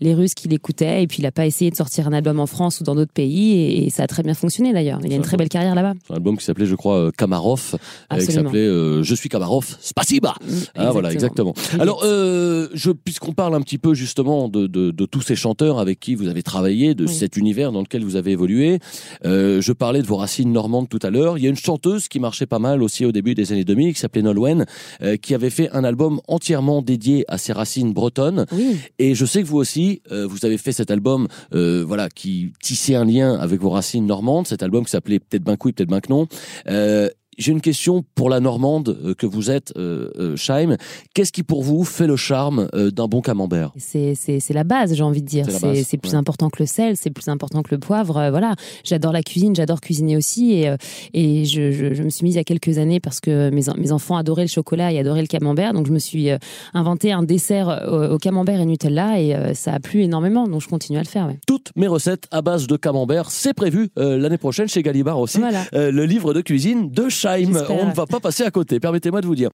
les 0.00 0.14
Russes 0.14 0.34
qui 0.34 0.48
l'écoutaient. 0.48 1.02
Et 1.02 1.06
puis, 1.06 1.18
il 1.20 1.26
a 1.26 1.32
pas 1.32 1.46
essayé 1.46 1.70
de 1.70 1.76
sortir 1.76 2.08
un 2.08 2.12
album 2.12 2.40
en 2.40 2.46
France 2.46 2.80
ou 2.80 2.84
dans 2.84 2.94
d'autres 2.94 3.12
pays, 3.12 3.83
et 3.84 3.90
ça 3.90 4.04
a 4.04 4.06
très 4.06 4.22
bien 4.22 4.34
fonctionné 4.34 4.72
d'ailleurs. 4.72 5.00
Il 5.04 5.12
a 5.12 5.16
une 5.16 5.22
très 5.22 5.36
belle 5.36 5.48
carrière 5.48 5.74
là-bas. 5.74 5.94
Un 6.10 6.14
album 6.14 6.36
qui 6.36 6.44
s'appelait, 6.44 6.66
je 6.66 6.74
crois, 6.74 6.96
euh, 6.96 7.10
Kamarov, 7.16 7.76
qui 8.18 8.22
s'appelait 8.26 8.58
euh, 8.60 9.02
Je 9.02 9.14
suis 9.14 9.28
Kamarov, 9.28 9.76
Spasiba. 9.80 10.34
Ah, 10.74 10.90
voilà, 10.92 11.12
exactement. 11.12 11.54
Alors, 11.78 12.02
euh, 12.04 12.68
je, 12.74 12.90
puisqu'on 12.90 13.32
parle 13.32 13.54
un 13.54 13.60
petit 13.60 13.78
peu 13.78 13.94
justement 13.94 14.48
de, 14.48 14.66
de, 14.66 14.90
de 14.90 15.04
tous 15.06 15.20
ces 15.22 15.36
chanteurs 15.36 15.78
avec 15.78 16.00
qui 16.00 16.14
vous 16.14 16.28
avez 16.28 16.42
travaillé, 16.42 16.94
de 16.94 17.06
Oui. 17.06 17.14
cet 17.14 17.36
univers 17.36 17.72
dans 17.72 17.80
lequel 17.80 18.04
vous 18.04 18.16
avez 18.16 18.32
évolué, 18.32 18.78
euh, 19.24 19.60
je 19.60 19.72
parlais 19.72 20.00
de 20.02 20.06
vos 20.06 20.16
racines 20.16 20.52
normandes 20.52 20.88
tout 20.88 20.98
à 21.02 21.10
l'heure. 21.10 21.38
Il 21.38 21.44
y 21.44 21.46
a 21.46 21.50
une 21.50 21.56
chanteuse 21.56 22.08
qui 22.08 22.20
marchait 22.20 22.46
pas 22.46 22.58
mal 22.58 22.82
aussi 22.82 23.04
au 23.04 23.12
début 23.12 23.34
des 23.34 23.52
années 23.52 23.64
2000, 23.64 23.94
qui 23.94 24.00
s'appelait 24.00 24.22
Nolwenn, 24.22 24.64
qui 25.20 25.34
avait 25.34 25.50
fait 25.50 25.70
un 25.72 25.84
album 25.84 26.20
entièrement 26.28 26.82
dédié 26.82 27.24
à 27.28 27.38
ses 27.38 27.52
racines 27.52 27.92
bretonnes. 27.92 28.46
Oui. 28.52 28.76
Et 28.98 29.14
je 29.14 29.24
sais 29.26 29.42
que 29.42 29.46
vous 29.46 29.58
aussi, 29.58 30.00
vous 30.10 30.44
avez 30.44 30.58
fait 30.58 30.72
cet 30.72 30.90
album, 30.90 31.28
voilà, 31.52 32.08
qui 32.08 32.52
tissait 32.62 32.94
un 32.94 33.04
lien 33.04 33.34
avec 33.34 33.60
vos 33.60 33.70
racines 33.74 34.06
normandes. 34.06 34.46
Cet 34.46 34.62
album 34.62 34.84
qui 34.84 34.90
s'appelait 34.90 35.20
peut-être 35.20 35.44
ben 35.44 35.56
oui, 35.64 35.72
peut-être 35.72 35.90
ben 35.90 36.00
non. 36.08 36.26
Euh, 36.68 37.08
j'ai 37.38 37.52
une 37.52 37.60
question 37.60 38.04
pour 38.14 38.30
la 38.30 38.40
Normande 38.40 38.96
euh, 39.04 39.14
que 39.14 39.26
vous 39.26 39.50
êtes, 39.50 39.72
euh, 39.76 40.10
euh, 40.18 40.36
Scheim. 40.36 40.76
Qu'est-ce 41.14 41.32
qui 41.32 41.42
pour 41.42 41.62
vous 41.62 41.84
fait 41.84 42.06
le 42.06 42.16
charme 42.16 42.68
euh, 42.74 42.90
d'un 42.90 43.06
bon 43.08 43.20
camembert? 43.20 43.72
C'est, 43.78 44.14
la 44.50 44.64
base, 44.64 44.94
j'ai 44.94 45.02
envie 45.02 45.22
de 45.22 45.26
dire. 45.26 45.46
C'est 45.84 45.96
plus 45.98 46.12
ouais. 46.12 46.16
important 46.16 46.50
que 46.50 46.62
le 46.62 46.66
sel, 46.66 46.96
c'est 46.96 47.10
plus 47.10 47.28
important 47.28 47.62
que 47.62 47.74
le 47.74 47.78
poivre. 47.78 48.16
euh, 48.16 48.30
voilà, 48.30 48.54
j'adore 48.84 49.12
la 49.12 49.22
cuisine, 49.22 49.54
j'adore 49.54 49.80
cuisiner 49.80 50.16
aussi. 50.16 50.52
Et, 50.52 50.68
euh, 50.68 50.76
et 51.12 51.44
je, 51.44 51.72
je, 51.72 51.94
je 51.94 52.02
me 52.02 52.10
suis 52.10 52.24
mise 52.24 52.34
il 52.34 52.38
y 52.38 52.40
a 52.40 52.44
quelques 52.44 52.78
années 52.78 53.00
parce 53.00 53.20
que 53.20 53.50
mes, 53.50 53.68
en- 53.68 53.76
mes 53.76 53.92
enfants 53.92 54.16
adoraient 54.16 54.42
le 54.44 54.48
chocolat 54.48 54.92
et 54.92 54.98
adoraient 54.98 55.20
le 55.22 55.26
camembert. 55.26 55.72
Donc 55.72 55.86
je 55.86 55.92
me 55.92 55.98
suis 55.98 56.30
euh, 56.30 56.38
inventé 56.72 57.12
un 57.12 57.22
dessert 57.22 57.68
euh, 57.68 58.10
au, 58.10 58.14
au 58.14 58.18
camembert 58.18 58.60
et 58.60 58.66
Nutella 58.66 59.20
et 59.20 59.34
euh, 59.34 59.54
ça 59.54 59.72
a 59.74 59.80
plu 59.80 60.02
énormément. 60.02 60.46
Donc 60.46 60.60
je 60.60 60.68
continue 60.68 60.98
à 60.98 61.02
le 61.02 61.08
faire. 61.08 61.26
Ouais. 61.26 61.38
Toutes 61.46 61.70
mes 61.76 61.86
recettes 61.88 62.26
à 62.30 62.42
base 62.42 62.66
de 62.66 62.76
camembert, 62.76 63.30
c'est 63.30 63.54
prévu 63.54 63.88
euh, 63.98 64.18
l'année 64.18 64.38
prochaine 64.38 64.68
chez 64.68 64.82
Gallibar 64.82 65.18
aussi. 65.18 65.38
Voilà. 65.38 65.64
Euh, 65.74 65.90
le 65.90 66.04
livre 66.06 66.32
de 66.34 66.40
cuisine 66.40 66.90
de 66.90 67.08
Scheim. 67.08 67.23
On 67.26 67.86
ne 67.86 67.94
va 67.94 68.06
pas 68.06 68.20
passer 68.20 68.42
à 68.42 68.50
côté, 68.50 68.80
permettez-moi 68.80 69.20
de 69.22 69.26
vous 69.26 69.34
dire. 69.34 69.50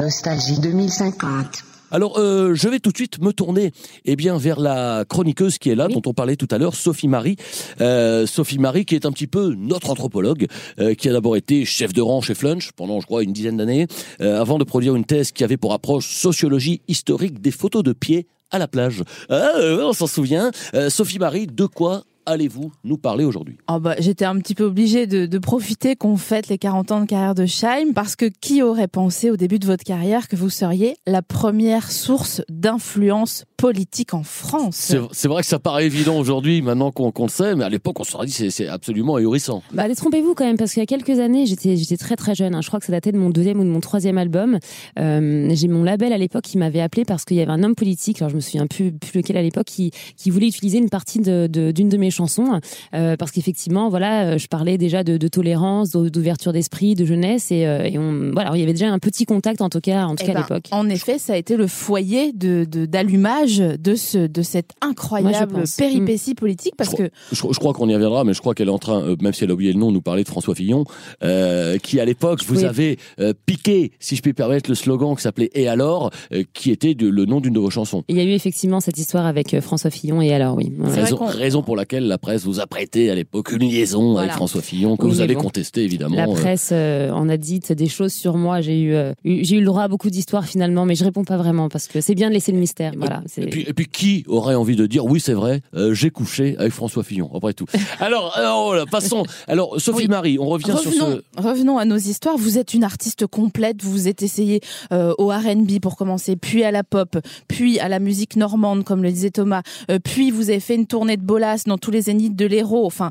Nostalgie 0.00 0.58
2050. 0.60 1.64
Alors, 1.90 2.18
euh, 2.18 2.54
je 2.54 2.68
vais 2.70 2.78
tout 2.78 2.90
de 2.90 2.96
suite 2.96 3.20
me 3.20 3.32
tourner 3.32 3.70
eh 4.06 4.16
bien, 4.16 4.38
vers 4.38 4.58
la 4.58 5.04
chroniqueuse 5.06 5.58
qui 5.58 5.68
est 5.68 5.74
là, 5.74 5.88
Oui. 5.88 5.94
dont 5.94 6.00
on 6.06 6.14
parlait 6.14 6.36
tout 6.36 6.48
à 6.50 6.56
l'heure, 6.56 6.74
Sophie 6.74 7.08
Marie. 7.08 7.36
Euh, 7.82 8.26
Sophie 8.26 8.56
Marie, 8.58 8.86
qui 8.86 8.94
est 8.94 9.04
un 9.04 9.12
petit 9.12 9.26
peu 9.26 9.54
notre 9.54 9.90
anthropologue, 9.90 10.46
euh, 10.80 10.94
qui 10.94 11.10
a 11.10 11.12
d'abord 11.12 11.36
été 11.36 11.66
chef 11.66 11.92
de 11.92 12.00
rang 12.00 12.22
chez 12.22 12.34
Flunch 12.34 12.72
pendant, 12.72 13.00
je 13.00 13.06
crois, 13.06 13.22
une 13.22 13.34
dizaine 13.34 13.58
d'années, 13.58 13.86
euh, 14.22 14.40
avant 14.40 14.56
de 14.56 14.64
produire 14.64 14.96
une 14.96 15.04
thèse 15.04 15.32
qui 15.32 15.44
avait 15.44 15.58
pour 15.58 15.74
approche 15.74 16.08
sociologie 16.08 16.80
historique 16.88 17.42
des 17.42 17.50
photos 17.50 17.82
de 17.82 17.92
pieds 17.92 18.26
à 18.50 18.58
la 18.58 18.68
plage. 18.68 19.02
Ah, 19.28 19.50
euh, 19.58 19.84
on 19.84 19.92
s'en 19.92 20.06
souvient. 20.06 20.50
Euh, 20.74 20.88
Sophie 20.88 21.18
Marie, 21.18 21.46
de 21.46 21.66
quoi 21.66 22.04
allez-vous 22.26 22.72
nous 22.84 22.96
parler 22.98 23.24
aujourd'hui? 23.24 23.56
Oh 23.70 23.78
bah, 23.80 23.94
J'étais 23.98 24.24
un 24.24 24.36
petit 24.38 24.54
peu 24.54 24.64
obligée 24.64 25.06
de, 25.06 25.26
de 25.26 25.38
profiter 25.38 25.96
qu'on 25.96 26.16
fête 26.16 26.48
les 26.48 26.58
40 26.58 26.92
ans 26.92 27.00
de 27.00 27.06
carrière 27.06 27.34
de 27.34 27.46
Scheim 27.46 27.92
parce 27.94 28.16
que 28.16 28.26
qui 28.40 28.62
aurait 28.62 28.88
pensé 28.88 29.30
au 29.30 29.36
début 29.36 29.58
de 29.58 29.66
votre 29.66 29.84
carrière 29.84 30.28
que 30.28 30.36
vous 30.36 30.50
seriez 30.50 30.96
la 31.06 31.22
première 31.22 31.90
source 31.90 32.42
d'influence 32.48 33.44
politique 33.56 34.14
en 34.14 34.22
France? 34.22 34.92
C'est 35.12 35.28
vrai 35.28 35.42
que 35.42 35.48
ça 35.48 35.58
paraît 35.58 35.86
évident 35.86 36.18
aujourd'hui, 36.18 36.62
maintenant 36.62 36.90
qu'on 36.90 37.12
qu'on 37.12 37.24
le 37.24 37.30
sait, 37.30 37.54
mais 37.54 37.64
à 37.64 37.68
l'époque, 37.68 38.00
on 38.00 38.04
se 38.04 38.12
serait 38.12 38.26
dit 38.26 38.32
c'est 38.32 38.50
c'est 38.50 38.66
absolument 38.68 39.16
ahurissant. 39.16 39.62
Bah, 39.72 39.86
détrompez-vous 39.88 40.34
quand 40.34 40.44
même, 40.44 40.56
parce 40.56 40.72
qu'il 40.72 40.80
y 40.80 40.82
a 40.82 40.86
quelques 40.86 41.18
années, 41.20 41.46
j'étais, 41.46 41.76
très 41.96 42.16
très 42.16 42.34
jeune. 42.34 42.54
hein. 42.54 42.60
Je 42.62 42.68
crois 42.68 42.80
que 42.80 42.86
ça 42.86 42.92
datait 42.92 43.12
de 43.12 43.18
mon 43.18 43.30
deuxième 43.30 43.60
ou 43.60 43.64
de 43.64 43.68
mon 43.68 43.80
troisième 43.80 44.18
album. 44.18 44.58
Euh, 44.98 45.48
j'ai 45.54 45.68
mon 45.68 45.84
label 45.84 46.12
à 46.12 46.18
l'époque 46.18 46.42
qui 46.44 46.58
m'avait 46.58 46.80
appelé 46.80 47.04
parce 47.04 47.24
qu'il 47.24 47.36
y 47.36 47.40
avait 47.40 47.52
un 47.52 47.62
homme 47.62 47.74
politique, 47.74 48.20
alors 48.20 48.30
je 48.30 48.36
me 48.36 48.40
souviens 48.40 48.66
plus, 48.66 48.92
plus 48.92 49.18
lequel 49.20 49.36
à 49.36 49.42
l'époque, 49.42 49.66
qui, 49.66 49.90
qui 50.16 50.30
voulait 50.30 50.48
utiliser 50.48 50.78
une 50.78 50.90
partie 50.90 51.20
de, 51.20 51.46
de- 51.48 51.70
d'une 51.70 51.88
de 51.88 51.96
mes 51.96 52.10
chansons, 52.12 52.60
euh, 52.94 53.16
parce 53.16 53.32
qu'effectivement, 53.32 53.88
voilà, 53.88 54.26
euh, 54.26 54.38
je 54.38 54.46
parlais 54.46 54.78
déjà 54.78 55.02
de, 55.02 55.16
de 55.16 55.28
tolérance, 55.28 55.90
d'ou- 55.90 56.10
d'ouverture 56.10 56.52
d'esprit, 56.52 56.94
de 56.94 57.04
jeunesse, 57.04 57.50
et, 57.50 57.66
euh, 57.66 57.82
et 57.82 57.98
on, 57.98 58.30
voilà, 58.32 58.52
il 58.54 58.60
y 58.60 58.62
avait 58.62 58.72
déjà 58.74 58.88
un 58.92 58.98
petit 59.00 59.24
contact 59.24 59.60
en 59.60 59.68
tout 59.68 59.80
cas, 59.80 60.04
en 60.06 60.14
tout 60.14 60.22
Eh 60.22 60.26
cas 60.26 60.34
ben, 60.34 60.38
à 60.40 60.42
l'époque. 60.42 60.68
En 60.70 60.88
effet, 60.88 61.18
ça 61.18 61.32
a 61.32 61.36
été 61.36 61.56
le 61.56 61.66
foyer 61.66 62.32
de 62.32 62.64
de- 62.70 62.86
d'allumage 62.86 63.58
de, 63.58 63.94
ce, 63.96 64.18
de 64.28 64.42
cette 64.42 64.70
incroyable 64.80 65.52
pense. 65.52 65.76
péripétie 65.76 66.34
politique 66.34 66.74
parce 66.76 66.94
que 66.94 67.10
Je, 67.32 67.36
je 67.50 67.58
crois 67.58 67.72
qu'on 67.72 67.88
y 67.88 67.94
reviendra, 67.94 68.24
mais 68.24 68.34
je 68.34 68.40
crois 68.40 68.54
qu'elle 68.54 68.68
est 68.68 68.72
en 68.72 68.78
train, 68.78 69.02
euh, 69.02 69.16
même 69.20 69.32
si 69.32 69.42
elle 69.44 69.50
a 69.50 69.54
oublié 69.54 69.72
le 69.72 69.78
nom, 69.80 69.90
nous 69.90 70.00
parler 70.02 70.22
de 70.22 70.28
François 70.28 70.54
Fillon, 70.54 70.84
euh, 71.22 71.78
qui 71.78 71.98
à 72.00 72.04
l'époque 72.04 72.42
vous 72.46 72.58
Oui. 72.58 72.64
avez 72.64 72.98
euh, 73.20 73.32
piqué, 73.46 73.92
si 74.00 74.16
je 74.16 74.22
puis 74.22 74.32
permettre, 74.32 74.68
le 74.70 74.74
slogan 74.74 75.14
qui 75.16 75.22
s'appelait 75.22 75.50
Et 75.54 75.68
alors, 75.68 76.10
euh, 76.32 76.44
qui 76.52 76.70
était 76.70 76.94
de- 76.94 77.08
le 77.08 77.24
nom 77.24 77.40
d'une 77.40 77.54
de 77.54 77.58
vos 77.60 77.70
chansons. 77.70 78.04
Il 78.08 78.16
y 78.16 78.20
a 78.20 78.24
eu 78.24 78.30
effectivement 78.32 78.80
cette 78.80 78.98
histoire 78.98 79.26
avec 79.26 79.54
euh, 79.54 79.60
François 79.60 79.90
Fillon, 79.90 80.20
et 80.20 80.32
alors 80.34 80.56
oui. 80.56 80.72
Raison, 80.80 81.16
raison 81.24 81.62
pour 81.62 81.76
laquelle 81.76 82.01
laquelle 82.02 82.08
la 82.08 82.18
presse 82.18 82.44
vous 82.44 82.60
a 82.60 82.66
prêté 82.66 83.10
à 83.10 83.14
l'époque 83.14 83.52
une 83.52 83.60
liaison 83.68 84.16
avec. 84.16 84.32
François 84.32 84.62
Fillon, 84.62 84.96
que 84.96 85.04
Oui, 85.06 85.12
vous 85.12 85.20
allez 85.20 85.34
bon. 85.34 85.42
contester 85.42 85.82
évidemment. 85.84 86.16
La 86.16 86.24
euh, 86.28 86.32
presse 86.32 86.70
euh, 86.72 87.10
en 87.10 87.28
a 87.28 87.36
dit 87.36 87.60
des 87.60 87.88
choses 87.88 88.12
sur 88.12 88.36
moi. 88.36 88.60
J'ai 88.60 88.80
eu, 88.80 88.94
euh, 88.94 89.12
eu- 89.24 89.44
j'ai 89.44 89.56
eu 89.56 89.60
le 89.60 89.66
droit 89.66 89.82
à 89.82 89.88
beaucoup 89.88 90.10
d'histoires 90.10 90.46
finalement, 90.46 90.84
mais 90.84 90.94
je 90.94 91.04
réponds 91.04 91.24
pas 91.24 91.36
vraiment 91.36 91.68
parce 91.68 91.86
que 91.88 92.00
c'est 92.00 92.14
bien 92.14 92.28
de 92.28 92.34
laisser 92.34 92.52
le 92.52 92.58
mystère. 92.58 92.92
Voilà. 92.96 93.22
Et 93.36 93.46
puis, 93.46 93.64
et 93.68 93.72
puis 93.72 93.86
qui 93.86 94.24
aurait 94.26 94.54
envie 94.54 94.76
de 94.76 94.86
dire 94.86 95.04
oui 95.04 95.20
c'est 95.20 95.32
vrai 95.34 95.60
euh, 95.74 95.92
j'ai 95.94 96.10
couché 96.10 96.56
avec 96.58 96.72
François 96.72 97.02
Fillon 97.04 97.30
après 97.34 97.52
tout. 97.52 97.66
Alors 98.00 98.32
alors 98.36 98.64
voilà, 98.66 98.86
passons. 98.86 99.24
Alors 99.46 99.80
Sophie 99.80 100.02
Oui. 100.02 100.08
Marie, 100.08 100.38
on 100.38 100.46
revient 100.46 100.74
sur 100.80 100.90
Revenons, 100.92 101.20
ce. 101.36 101.42
revenons 101.42 101.78
à 101.78 101.84
nos 101.84 101.96
histoires. 101.96 102.36
Vous 102.36 102.58
êtes 102.58 102.74
une 102.74 102.84
artiste 102.84 103.26
complète. 103.26 103.82
Vous 103.82 103.92
vous 103.92 104.08
êtes 104.08 104.22
essayé 104.22 104.60
euh, 104.92 105.14
au 105.18 105.28
R&B 105.28 105.78
pour 105.80 105.96
commencer, 105.96 106.36
puis 106.36 106.64
à 106.64 106.70
la 106.70 106.82
pop, 106.84 107.16
puis 107.48 107.78
à 107.78 107.88
la 107.88 107.98
musique 108.00 108.36
normande, 108.36 108.84
comme 108.84 109.02
le 109.02 109.10
disait 109.12 109.30
Thomas. 109.30 109.62
euh, 109.90 109.98
puis 110.02 110.30
vous 110.30 110.50
avez 110.50 110.60
fait 110.60 110.74
une 110.74 110.86
tournée 110.86 111.16
de 111.16 111.22
bolas 111.22 111.62
dans 111.66 111.78
tous 111.78 111.90
les 111.92 112.02
zéniths 112.02 112.36
de 112.36 112.46
l'Hérault. 112.46 112.86
Enfin, 112.86 113.10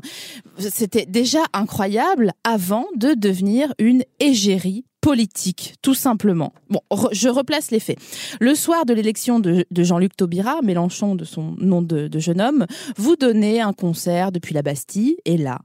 c'était 0.58 1.06
déjà 1.06 1.40
incroyable 1.52 2.32
avant 2.44 2.86
de 2.96 3.14
devenir 3.14 3.72
une 3.78 4.02
égérie 4.20 4.84
politique, 5.00 5.74
tout 5.82 5.94
simplement. 5.94 6.52
Bon, 6.70 6.80
je 7.12 7.28
replace 7.28 7.70
les 7.70 7.80
faits. 7.80 7.98
Le 8.40 8.54
soir 8.54 8.86
de 8.86 8.94
l'élection 8.94 9.40
de, 9.40 9.66
de 9.70 9.82
Jean-Luc 9.82 10.16
Taubira, 10.16 10.62
Mélenchon 10.62 11.16
de 11.16 11.24
son 11.24 11.54
nom 11.58 11.82
de, 11.82 12.08
de 12.08 12.18
jeune 12.18 12.40
homme, 12.40 12.66
vous 12.96 13.16
donnez 13.16 13.60
un 13.60 13.72
concert 13.72 14.30
depuis 14.30 14.54
la 14.54 14.62
Bastille, 14.62 15.16
et 15.24 15.36
là, 15.36 15.58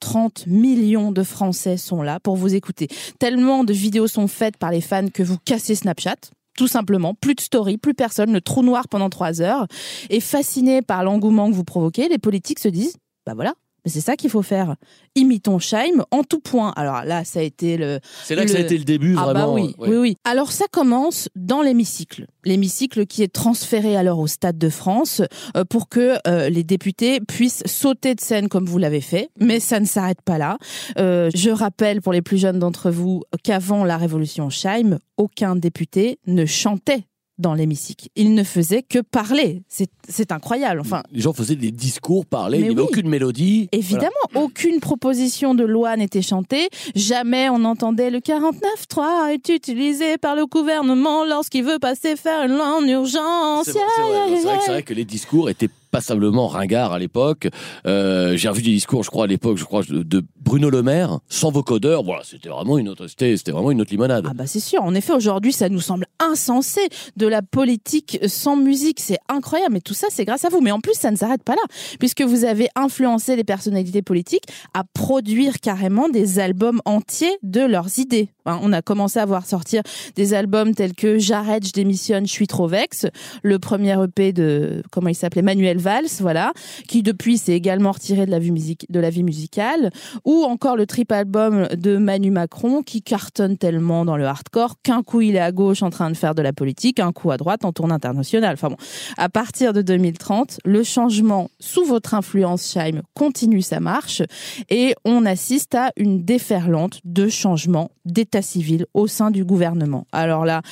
30 0.00 0.46
millions 0.46 1.12
de 1.12 1.22
Français 1.22 1.76
sont 1.76 2.02
là 2.02 2.20
pour 2.20 2.36
vous 2.36 2.54
écouter. 2.54 2.88
Tellement 3.18 3.64
de 3.64 3.72
vidéos 3.72 4.08
sont 4.08 4.28
faites 4.28 4.56
par 4.58 4.70
les 4.70 4.80
fans 4.80 5.08
que 5.08 5.22
vous 5.22 5.38
cassez 5.38 5.74
Snapchat. 5.74 6.16
Tout 6.56 6.68
simplement, 6.68 7.14
plus 7.14 7.34
de 7.34 7.40
story, 7.40 7.78
plus 7.78 7.94
personne, 7.94 8.32
le 8.32 8.40
trou 8.40 8.62
noir 8.62 8.88
pendant 8.88 9.08
trois 9.08 9.40
heures. 9.40 9.66
Et 10.10 10.20
fascinés 10.20 10.82
par 10.82 11.02
l'engouement 11.04 11.50
que 11.50 11.54
vous 11.54 11.64
provoquez, 11.64 12.08
les 12.08 12.18
politiques 12.18 12.58
se 12.58 12.68
disent, 12.68 12.96
bah 13.26 13.34
voilà, 13.34 13.54
mais 13.84 13.90
c'est 13.90 14.00
ça 14.00 14.16
qu'il 14.16 14.30
faut 14.30 14.42
faire. 14.42 14.76
Imitons 15.14 15.58
Scheim 15.58 16.04
en 16.10 16.22
tout 16.22 16.40
point. 16.40 16.72
Alors 16.76 17.04
là, 17.04 17.24
ça 17.24 17.40
a 17.40 17.42
été 17.42 17.76
le, 17.76 18.00
C'est 18.24 18.34
là 18.34 18.44
que 18.44 18.50
ça 18.50 18.58
a 18.58 18.60
été 18.60 18.78
le 18.78 18.84
début 18.84 19.14
ah 19.18 19.24
vraiment. 19.24 19.46
bah 19.46 19.52
oui, 19.52 19.74
ouais. 19.78 19.88
oui, 19.88 19.96
oui. 19.96 20.16
Alors 20.24 20.52
ça 20.52 20.66
commence 20.70 21.28
dans 21.34 21.62
l'hémicycle. 21.62 22.26
L'hémicycle 22.44 23.06
qui 23.06 23.22
est 23.22 23.32
transféré 23.32 23.96
alors 23.96 24.18
au 24.18 24.26
Stade 24.26 24.58
de 24.58 24.68
France 24.68 25.22
euh, 25.56 25.64
pour 25.64 25.88
que 25.88 26.16
euh, 26.26 26.48
les 26.48 26.64
députés 26.64 27.20
puissent 27.20 27.62
sauter 27.66 28.14
de 28.14 28.20
scène 28.20 28.48
comme 28.48 28.66
vous 28.66 28.78
l'avez 28.78 29.00
fait. 29.00 29.30
Mais 29.38 29.60
ça 29.60 29.80
ne 29.80 29.86
s'arrête 29.86 30.22
pas 30.22 30.38
là. 30.38 30.58
Euh, 30.98 31.30
je 31.34 31.50
rappelle 31.50 32.00
pour 32.00 32.12
les 32.12 32.22
plus 32.22 32.38
jeunes 32.38 32.58
d'entre 32.58 32.90
vous 32.90 33.22
qu'avant 33.42 33.84
la 33.84 33.96
révolution 33.96 34.50
Scheim, 34.50 34.98
aucun 35.16 35.56
député 35.56 36.18
ne 36.26 36.46
chantait 36.46 37.04
dans 37.38 37.54
l'hémicycle. 37.54 38.08
Il 38.16 38.34
ne 38.34 38.44
faisait 38.44 38.82
que 38.82 38.98
parler. 39.00 39.62
C'est 40.08 40.32
incroyable. 40.32 40.80
Enfin, 40.80 41.02
Les 41.12 41.20
gens 41.20 41.32
faisaient 41.32 41.56
des 41.56 41.70
discours, 41.70 42.26
parlaient, 42.26 42.58
Mais 42.58 42.66
il 42.66 42.68
n'y 42.68 42.74
avait 42.74 42.82
oui. 42.82 42.88
aucune 42.90 43.08
mélodie. 43.08 43.68
Évidemment, 43.72 44.10
aucune 44.34 44.80
proposition 44.80 45.54
de 45.54 45.64
loi 45.64 45.96
n'était 45.96 46.22
chantée. 46.22 46.68
Jamais 46.94 47.48
on 47.48 47.64
entendait 47.64 48.10
le 48.10 48.18
49.3 48.18 49.32
est 49.32 49.48
utilisé 49.48 50.18
par 50.18 50.36
le 50.36 50.46
gouvernement 50.46 51.24
lorsqu'il 51.24 51.64
veut 51.64 51.78
passer 51.78 52.16
faire 52.16 52.44
une 52.44 52.52
loi 52.56 52.76
en 52.76 52.86
urgence. 52.86 53.64
C'est 53.64 53.72
vrai, 53.72 54.58
vrai 54.68 54.82
que 54.82 54.94
les 54.94 55.04
discours 55.04 55.48
étaient 55.50 55.70
passablement 55.92 56.48
ringards 56.48 56.92
à 56.92 56.98
l'époque. 56.98 57.48
Euh, 57.86 58.36
J'ai 58.36 58.48
revu 58.48 58.62
des 58.62 58.70
discours, 58.70 59.04
je 59.04 59.10
crois 59.10 59.24
à 59.24 59.26
l'époque, 59.28 59.58
je 59.58 59.64
crois 59.64 59.82
de, 59.88 60.24
Bruno 60.40 60.70
Le 60.70 60.82
Maire, 60.82 61.20
sans 61.28 61.52
vocodeur. 61.52 62.02
Voilà, 62.02 62.22
c'était 62.24 62.48
vraiment 62.48 62.78
une 62.78 62.88
autre, 62.88 63.06
c'était 63.06 63.36
vraiment 63.52 63.70
une 63.70 63.80
autre 63.80 63.92
limonade. 63.92 64.26
Ah 64.28 64.34
bah 64.34 64.46
c'est 64.46 64.58
sûr. 64.58 64.82
En 64.82 64.94
effet, 64.94 65.12
aujourd'hui, 65.12 65.52
ça 65.52 65.68
nous 65.68 65.80
semble 65.80 66.06
insensé 66.18 66.80
de 67.16 67.26
la 67.26 67.42
politique 67.42 68.18
sans 68.26 68.56
musique. 68.56 68.98
C'est 69.00 69.18
incroyable. 69.28 69.74
Mais 69.74 69.80
tout 69.80 69.94
ça, 69.94 70.08
c'est 70.10 70.24
grâce 70.24 70.44
à 70.44 70.48
vous. 70.48 70.60
Mais 70.60 70.72
en 70.72 70.80
plus, 70.80 70.94
ça 70.94 71.10
ne 71.10 71.16
s'arrête 71.16 71.44
pas 71.44 71.54
là, 71.54 71.62
puisque 72.00 72.22
vous 72.22 72.44
avez 72.44 72.68
influencé 72.74 73.36
les 73.36 73.44
personnalités 73.44 74.02
politiques 74.02 74.44
à 74.74 74.84
produire 74.84 75.60
carrément 75.60 76.08
des 76.08 76.38
albums 76.38 76.80
entiers 76.86 77.38
de 77.42 77.60
leurs 77.60 77.98
idées. 77.98 78.30
Hein, 78.46 78.58
on 78.62 78.72
a 78.72 78.82
commencé 78.82 79.18
à 79.18 79.26
voir 79.26 79.46
sortir 79.46 79.82
des 80.16 80.34
albums 80.34 80.74
tels 80.74 80.94
que 80.94 81.18
J'arrête, 81.18 81.66
je 81.66 81.72
démissionne, 81.72 82.26
je 82.26 82.32
suis 82.32 82.46
trop 82.46 82.66
vex, 82.66 83.06
le 83.42 83.58
premier 83.58 83.96
EP 84.02 84.32
de 84.32 84.82
comment 84.90 85.08
il 85.08 85.14
s'appelait? 85.14 85.42
Manuel 85.42 85.78
Valls, 85.82 86.08
voilà, 86.20 86.52
qui 86.88 87.02
depuis 87.02 87.36
s'est 87.36 87.52
également 87.52 87.92
retiré 87.92 88.24
de 88.24 88.30
la 88.30 88.38
vie 88.38 88.50
musique 88.50 88.86
de 88.88 89.00
la 89.00 89.10
vie 89.10 89.22
musicale, 89.22 89.90
ou 90.24 90.44
encore 90.44 90.76
le 90.76 90.86
trip 90.86 91.12
album 91.12 91.68
de 91.76 91.96
Manu 91.96 92.30
Macron 92.30 92.82
qui 92.82 93.02
cartonne 93.02 93.58
tellement 93.58 94.04
dans 94.04 94.16
le 94.16 94.24
hardcore 94.24 94.76
qu'un 94.82 95.02
coup 95.02 95.20
il 95.20 95.36
est 95.36 95.40
à 95.40 95.52
gauche 95.52 95.82
en 95.82 95.90
train 95.90 96.10
de 96.10 96.16
faire 96.16 96.34
de 96.34 96.42
la 96.42 96.52
politique, 96.52 97.00
un 97.00 97.12
coup 97.12 97.30
à 97.30 97.36
droite 97.36 97.64
en 97.64 97.72
tournée 97.72 97.94
internationale. 97.94 98.54
Enfin 98.54 98.68
bon, 98.68 98.76
à 99.18 99.28
partir 99.28 99.72
de 99.72 99.82
2030, 99.82 100.60
le 100.64 100.82
changement 100.82 101.50
sous 101.60 101.84
votre 101.84 102.14
influence, 102.14 102.72
Scheim, 102.72 103.02
continue 103.14 103.62
sa 103.62 103.80
marche 103.80 104.22
et 104.70 104.94
on 105.04 105.26
assiste 105.26 105.74
à 105.74 105.90
une 105.96 106.24
déferlante 106.24 107.00
de 107.04 107.28
changements 107.28 107.90
d'état 108.04 108.42
civil 108.42 108.86
au 108.94 109.06
sein 109.06 109.30
du 109.30 109.44
gouvernement. 109.44 110.06
Alors 110.12 110.44
là, 110.44 110.62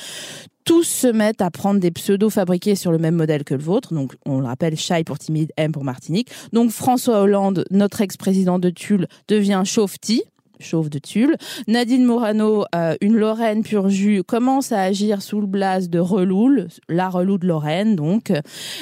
tous 0.63 0.83
se 0.83 1.07
mettent 1.07 1.41
à 1.41 1.51
prendre 1.51 1.79
des 1.79 1.91
pseudos 1.91 2.31
fabriqués 2.31 2.75
sur 2.75 2.91
le 2.91 2.97
même 2.97 3.15
modèle 3.15 3.43
que 3.43 3.53
le 3.53 3.61
vôtre. 3.61 3.93
Donc, 3.93 4.15
on 4.25 4.39
le 4.39 4.45
rappelle, 4.45 4.75
Chai 4.77 5.03
pour 5.03 5.19
timide, 5.19 5.51
M 5.57 5.71
pour 5.71 5.83
Martinique. 5.83 6.29
Donc, 6.53 6.71
François 6.71 7.21
Hollande, 7.21 7.65
notre 7.71 8.01
ex-président 8.01 8.59
de 8.59 8.69
Tulle, 8.69 9.07
devient 9.27 9.63
Chauvetit 9.65 10.23
chauve 10.61 10.89
de 10.89 10.99
Tulle. 10.99 11.35
Nadine 11.67 12.05
Morano, 12.05 12.65
euh, 12.75 12.95
une 13.01 13.15
Lorraine 13.17 13.63
pur 13.63 13.89
jus, 13.89 14.23
commence 14.23 14.71
à 14.71 14.81
agir 14.81 15.21
sous 15.21 15.41
le 15.41 15.47
blaze 15.47 15.89
de 15.89 15.99
Reloul, 15.99 16.67
la 16.89 17.09
Relou 17.09 17.37
de 17.37 17.47
Lorraine, 17.47 17.95
donc. 17.95 18.31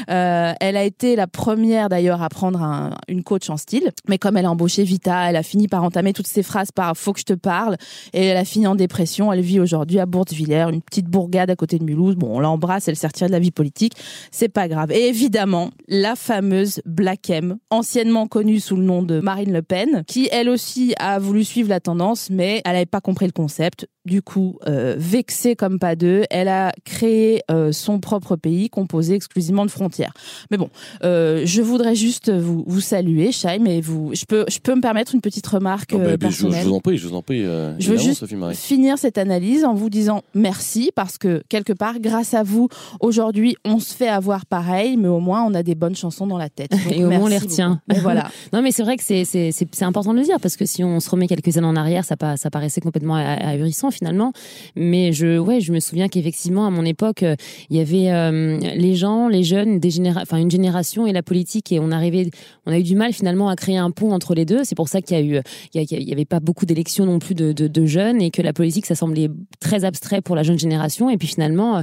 Euh, 0.09 0.53
elle 0.59 0.77
a 0.77 0.83
été 0.83 1.15
la 1.15 1.27
première 1.27 1.89
d'ailleurs 1.89 2.21
à 2.21 2.29
prendre 2.29 2.62
un- 2.62 2.91
une 3.07 3.24
coach 3.24 3.50
en 3.50 3.57
style, 3.57 3.91
mais 4.07 4.17
comme 4.17 4.38
elle 4.38 4.45
a 4.45 4.51
embauché 4.51 4.83
Vita, 4.83 5.29
elle 5.29 5.36
a 5.36 5.43
fini 5.43 5.67
par 5.67 5.83
entamer 5.83 6.13
toutes 6.13 6.27
ses 6.27 6.43
phrases 6.43 6.71
par 6.71 6.95
faut 6.98 7.13
que 7.13 7.19
je 7.19 7.25
te 7.25 7.33
parle, 7.33 7.77
et 8.13 8.25
elle 8.25 8.38
a 8.38 8.45
fini 8.45 8.67
en 8.67 8.75
dépression. 8.75 9.31
Elle 9.31 9.41
vit 9.41 9.59
aujourd'hui 9.59 10.00
à 10.00 10.05
Bourtzwiller, 10.05 10.65
une 10.71 10.81
petite 10.81 11.07
bourgade 11.07 11.50
à 11.50 11.55
côté 11.55 11.79
de 11.79 11.83
Mulhouse. 11.83 12.15
Bon, 12.15 12.36
on 12.36 12.39
l'embrasse, 12.39 12.88
elle 12.88 12.95
s'est 12.95 13.07
retirée 13.07 13.27
de 13.27 13.33
la 13.33 13.39
vie 13.39 13.51
politique, 13.51 13.93
c'est 14.31 14.50
pas 14.50 14.67
grave. 14.67 14.91
Et 14.91 15.07
évidemment, 15.07 15.69
la 15.88 16.15
fameuse 16.15 16.81
Black 16.86 17.29
M, 17.29 17.57
anciennement 17.69 18.27
connue 18.27 18.59
sous 18.59 18.75
le 18.75 18.83
nom 18.83 19.03
de 19.03 19.19
Marine 19.19 19.53
Le 19.53 19.62
Pen, 19.62 20.03
qui 20.07 20.27
elle 20.31 20.50
aussi 20.50 20.93
a 21.00 21.19
voulu 21.19 21.43
suivre 21.43 21.68
la 21.69 21.79
tendance, 21.79 22.29
mais 22.29 22.61
elle 22.65 22.73
n'avait 22.73 22.85
pas 22.85 23.01
compris 23.01 23.25
le 23.25 23.31
concept. 23.31 23.88
Du 24.05 24.21
coup, 24.21 24.57
euh, 24.67 24.95
vexée 24.97 25.55
comme 25.55 25.77
pas 25.77 25.95
deux, 25.95 26.23
elle 26.31 26.47
a 26.47 26.71
créé 26.83 27.41
euh, 27.51 27.71
son 27.71 27.99
propre 27.99 28.35
pays 28.35 28.69
composé 28.69 29.13
exclusivement 29.13 29.65
de 29.65 29.71
frontières. 29.71 30.13
Mais 30.49 30.57
bon, 30.57 30.69
euh, 31.03 31.43
je 31.45 31.61
voudrais 31.61 31.95
juste 31.95 32.31
vous, 32.31 32.63
vous 32.65 32.81
saluer, 32.81 33.31
Chaim, 33.31 33.65
et 33.65 33.81
vous, 33.81 34.11
je 34.15 34.23
peux, 34.27 34.45
je 34.49 34.59
peux 34.59 34.73
me 34.73 34.81
permettre 34.81 35.13
une 35.13 35.21
petite 35.21 35.45
remarque 35.45 35.91
Ah 35.93 35.97
bah, 35.97 36.03
euh, 36.05 36.17
mais 36.21 36.31
je, 36.31 36.47
vous 36.47 36.73
en 36.73 36.79
prie, 36.79 36.97
je 36.97 37.07
vous 37.07 37.15
en 37.15 37.21
prie. 37.21 37.43
euh, 37.45 37.75
je 37.79 37.91
veux 37.91 37.97
juste 37.97 38.19
Sophie 38.21 38.35
Marie. 38.35 38.55
finir 38.55 38.97
cette 38.97 39.17
analyse 39.19 39.63
en 39.63 39.73
vous 39.75 39.89
disant 39.89 40.23
merci 40.33 40.91
parce 40.95 41.17
que 41.17 41.43
quelque 41.49 41.73
part, 41.73 41.99
grâce 41.99 42.33
à 42.33 42.41
vous, 42.43 42.67
aujourd'hui, 43.01 43.55
on 43.65 43.79
se 43.79 43.93
fait 43.93 44.07
avoir 44.07 44.45
pareil, 44.45 44.97
mais 44.97 45.07
au 45.07 45.19
moins 45.19 45.43
on 45.43 45.53
a 45.53 45.61
des 45.63 45.75
bonnes 45.75 45.95
chansons 45.95 46.25
dans 46.25 46.38
la 46.38 46.49
tête. 46.49 46.71
Donc, 46.85 46.91
Et 46.91 47.03
au 47.05 47.09
moins, 47.09 47.19
on 47.21 47.27
les 47.27 47.38
retient. 47.38 47.81
voilà. 48.01 48.29
Non, 48.53 48.61
mais 48.63 48.71
c'est 48.71 48.83
vrai 48.83 48.97
que 48.97 49.03
c'est- 49.03 49.25
c'est 49.25 49.51
c'est- 49.51 49.67
c'est 49.73 49.85
important 49.85 50.13
de 50.13 50.19
le 50.19 50.23
dire 50.25 50.39
parce 50.41 50.55
que 50.57 50.65
si 50.65 50.83
on 50.83 50.99
se 50.99 51.09
remet 51.09 51.27
quelques 51.27 51.57
en 51.63 51.75
arrière, 51.75 52.05
ça, 52.05 52.15
ça 52.37 52.49
paraissait 52.49 52.81
complètement 52.81 53.15
ah- 53.15 53.49
ahurissant 53.49 53.91
finalement. 53.91 54.33
Mais 54.75 55.11
je, 55.13 55.37
ouais, 55.37 55.59
je 55.59 55.71
me 55.71 55.79
souviens 55.79 56.07
qu'effectivement, 56.07 56.65
à 56.65 56.69
mon 56.69 56.85
époque, 56.85 57.23
il 57.69 57.77
y 57.77 57.79
avait 57.79 58.11
euh, 58.11 58.57
les 58.75 58.95
gens, 58.95 59.27
les 59.27 59.43
jeunes, 59.43 59.79
enfin 60.17 60.37
une 60.37 60.51
génération 60.51 61.07
et 61.07 61.13
la 61.13 61.23
politique, 61.23 61.71
et 61.71 61.79
on 61.79 61.91
arrivait, 61.91 62.29
on 62.65 62.71
a 62.71 62.79
eu 62.79 62.83
du 62.83 62.95
mal 62.95 63.13
finalement 63.13 63.49
à 63.49 63.55
créer 63.55 63.77
un 63.77 63.91
pont 63.91 64.11
entre 64.11 64.35
les 64.35 64.45
deux. 64.45 64.63
C'est 64.63 64.75
pour 64.75 64.87
ça 64.87 65.01
qu'il 65.01 65.17
y 65.17 65.19
a 65.19 65.23
eu, 65.23 65.41
il 65.73 65.81
y, 65.81 66.03
y 66.03 66.13
avait 66.13 66.25
pas 66.25 66.39
beaucoup 66.39 66.65
d'élections 66.65 67.05
non 67.05 67.19
plus 67.19 67.35
de, 67.35 67.85
jeunes 67.85 68.21
et 68.21 68.29
que 68.29 68.41
la 68.41 68.53
politique, 68.53 68.85
ça 68.85 68.95
semblait 68.95 69.29
très 69.59 69.85
abstrait 69.85 70.21
pour 70.21 70.35
la 70.35 70.43
jeune 70.43 70.59
génération. 70.59 71.09
Et 71.09 71.17
puis 71.17 71.27
finalement, 71.27 71.77
euh, 71.77 71.81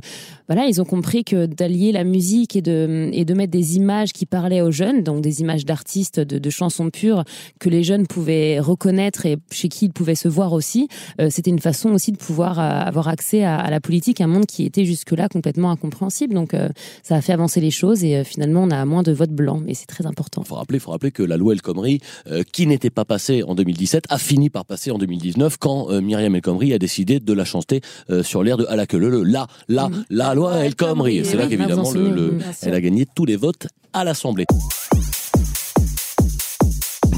voilà, 0.49 0.67
ils 0.67 0.81
ont 0.81 0.85
compris 0.85 1.25
que 1.25 1.47
d'allier 1.47 1.93
la 1.93 2.05
musique 2.05 2.55
et 2.57 2.63
de, 2.63 3.11
et 3.13 3.25
de 3.25 3.35
mettre 3.35 3.53
des 3.53 3.77
images 3.77 4.13
qui 4.13 4.27
parlaient 4.27 4.61
aux 4.61 4.71
jeunes, 4.71 5.03
donc 5.03 5.23
des 5.23 5.41
images 5.41 5.65
d'artistes, 5.65 6.21
de, 6.21 6.39
de 6.39 6.51
chansons 6.51 6.91
pures 6.91 7.25
que 7.59 7.69
les 7.69 7.83
jeunes 7.83 8.07
pouvaient 8.07 8.61
reconnaître 8.61 9.27
et 9.27 9.37
chez 9.51 9.66
qui 9.69 9.87
ils 9.87 9.93
pouvaient 9.93 10.15
se 10.15 10.29
voir 10.29 10.53
aussi, 10.53 10.89
euh, 11.21 11.29
c'était 11.31 11.51
une 11.51 11.59
façon 11.61 11.91
aussi 11.91 12.13
de 12.13 12.17
pouvoir 12.17 12.59
euh, 12.59 12.63
avoir 12.63 13.09
accès 13.09 13.45
à, 13.45 13.57
à 13.59 13.71
la 13.71 13.81
politique, 13.81 14.21
un 14.21 14.27
monde 14.27 14.47
qui 14.47 14.65
était 14.65 14.85
jusque-là 14.85 15.29
complètement 15.29 15.71
incompréhensible. 15.71 16.35
Donc 16.35 16.55
euh, 16.55 16.69
ça 17.03 17.17
a 17.17 17.21
fait 17.21 17.33
avancer 17.33 17.61
les 17.61 17.71
choses 17.71 18.03
et 18.05 18.17
euh, 18.17 18.25
finalement 18.25 18.63
on 18.65 18.71
a 18.71 18.85
moins 18.85 19.03
de 19.03 19.13
votes 19.13 19.31
blancs 19.33 19.63
et 19.69 19.75
c'est 19.75 19.87
très 19.87 20.07
important. 20.07 20.43
Il 20.45 20.49
faut 20.49 20.55
rappeler, 20.57 20.79
faut 20.79 20.91
rappeler 20.91 21.11
que 21.13 21.23
la 21.23 21.37
loi 21.37 21.53
El 21.53 21.63
Khomri, 21.63 22.01
euh, 22.31 22.43
qui 22.51 22.67
n'était 22.67 22.91
pas 22.91 23.05
passée 23.05 23.43
en 23.43 23.55
2017, 23.55 24.05
a 24.09 24.19
fini 24.19 24.51
par 24.51 24.65
passer 24.65 24.91
en 24.91 24.99
2019 24.99 25.57
quand 25.59 25.91
euh, 25.91 26.01
Myriam 26.01 26.35
El 26.35 26.43
Khomri 26.43 26.73
a 26.73 26.79
décidé 26.79 27.21
de 27.21 27.33
la 27.33 27.45
chanter 27.45 27.81
euh, 28.11 28.23
sur 28.23 28.43
l'air 28.43 28.57
de 28.57 28.65
Alakele, 28.67 29.09
le 29.09 29.23
la, 29.23 29.47
la, 29.69 29.89
Mhm. 29.89 30.05
la 30.11 30.35
loi 30.35 30.65
El 30.65 30.75
Khomri. 30.75 31.25
C'est 31.25 31.37
là 31.37 31.47
qu'évidemment, 31.47 31.91
le, 31.93 32.11
le- 32.11 32.39
elle 32.63 32.75
a 32.75 32.81
gagné 32.81 33.07
tous 33.15 33.25
les 33.25 33.37
votes 33.37 33.67
à 33.93 34.03
l'Assemblée. 34.05 34.45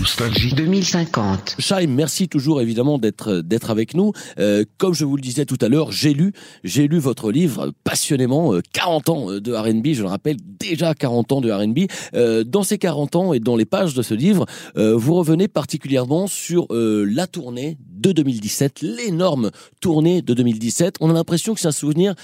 Nostalgie 0.08 0.54
2050. 0.54 1.56
Chaim, 1.58 1.86
merci 1.86 2.30
toujours 2.30 2.62
évidemment 2.62 2.96
d'être 2.96 3.42
d'être 3.42 3.68
avec 3.68 3.92
nous. 3.92 4.12
Euh, 4.38 4.64
comme 4.78 4.94
je 4.94 5.04
vous 5.04 5.16
le 5.16 5.20
disais 5.20 5.44
tout 5.44 5.58
à 5.60 5.68
l'heure, 5.68 5.92
j'ai 5.92 6.14
lu 6.14 6.32
j'ai 6.64 6.88
lu 6.88 6.98
votre 6.98 7.30
livre 7.30 7.74
passionnément. 7.84 8.54
euh, 8.54 8.62
40 8.72 9.08
ans 9.10 9.26
de 9.38 9.52
R&B, 9.52 9.88
je 9.92 10.00
le 10.00 10.08
rappelle, 10.08 10.38
déjà 10.58 10.94
40 10.94 11.32
ans 11.32 11.40
de 11.42 11.52
R&B. 11.52 11.90
Euh, 12.14 12.42
dans 12.42 12.62
ces 12.62 12.78
40 12.78 13.16
ans 13.16 13.32
et 13.34 13.38
dans 13.38 13.54
les 13.54 13.66
pages 13.66 13.92
de 13.92 14.00
ce 14.00 14.14
livre, 14.14 14.46
euh, 14.78 14.96
vous 14.96 15.12
revenez 15.12 15.46
particulièrement 15.46 16.26
sur 16.26 16.66
euh, 16.70 17.04
la 17.04 17.26
tournée 17.26 17.76
de 17.90 18.10
2017, 18.10 18.80
l'énorme 18.80 19.50
tournée 19.82 20.22
de 20.22 20.32
2017. 20.32 20.96
On 21.00 21.10
a 21.10 21.12
l'impression 21.12 21.52
que 21.52 21.60
c'est 21.60 21.68
un 21.68 21.72
souvenir 21.72 22.14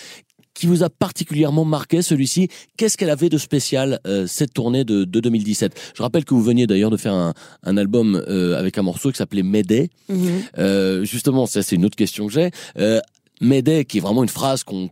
qui 0.54 0.66
vous 0.66 0.82
a 0.82 0.90
particulièrement 0.90 1.64
marqué 1.64 2.00
celui-ci 2.00 2.48
Qu'est-ce 2.76 2.96
qu'elle 2.96 3.10
avait 3.10 3.28
de 3.28 3.38
spécial 3.38 4.00
euh, 4.06 4.26
cette 4.26 4.54
tournée 4.54 4.84
de, 4.84 5.04
de 5.04 5.20
2017 5.20 5.92
Je 5.96 6.02
rappelle 6.02 6.24
que 6.24 6.34
vous 6.34 6.42
veniez 6.42 6.66
d'ailleurs 6.66 6.90
de 6.90 6.96
faire 6.96 7.12
un, 7.12 7.34
un 7.64 7.76
album 7.76 8.22
euh, 8.28 8.58
avec 8.58 8.78
un 8.78 8.82
morceau 8.82 9.10
qui 9.10 9.18
s'appelait 9.18 9.42
Mayday. 9.42 9.90
Mhm. 10.08 10.42
Euh, 10.58 11.04
justement, 11.04 11.46
ça 11.46 11.62
c'est 11.62 11.76
une 11.76 11.84
autre 11.84 11.96
question 11.96 12.26
que 12.26 12.32
j'ai. 12.32 12.50
Euh, 12.78 13.00
Mayday, 13.40 13.84
qui 13.84 13.98
est 13.98 14.00
vraiment 14.00 14.22
une 14.22 14.28
phrase 14.28 14.64
qu'on 14.64 14.88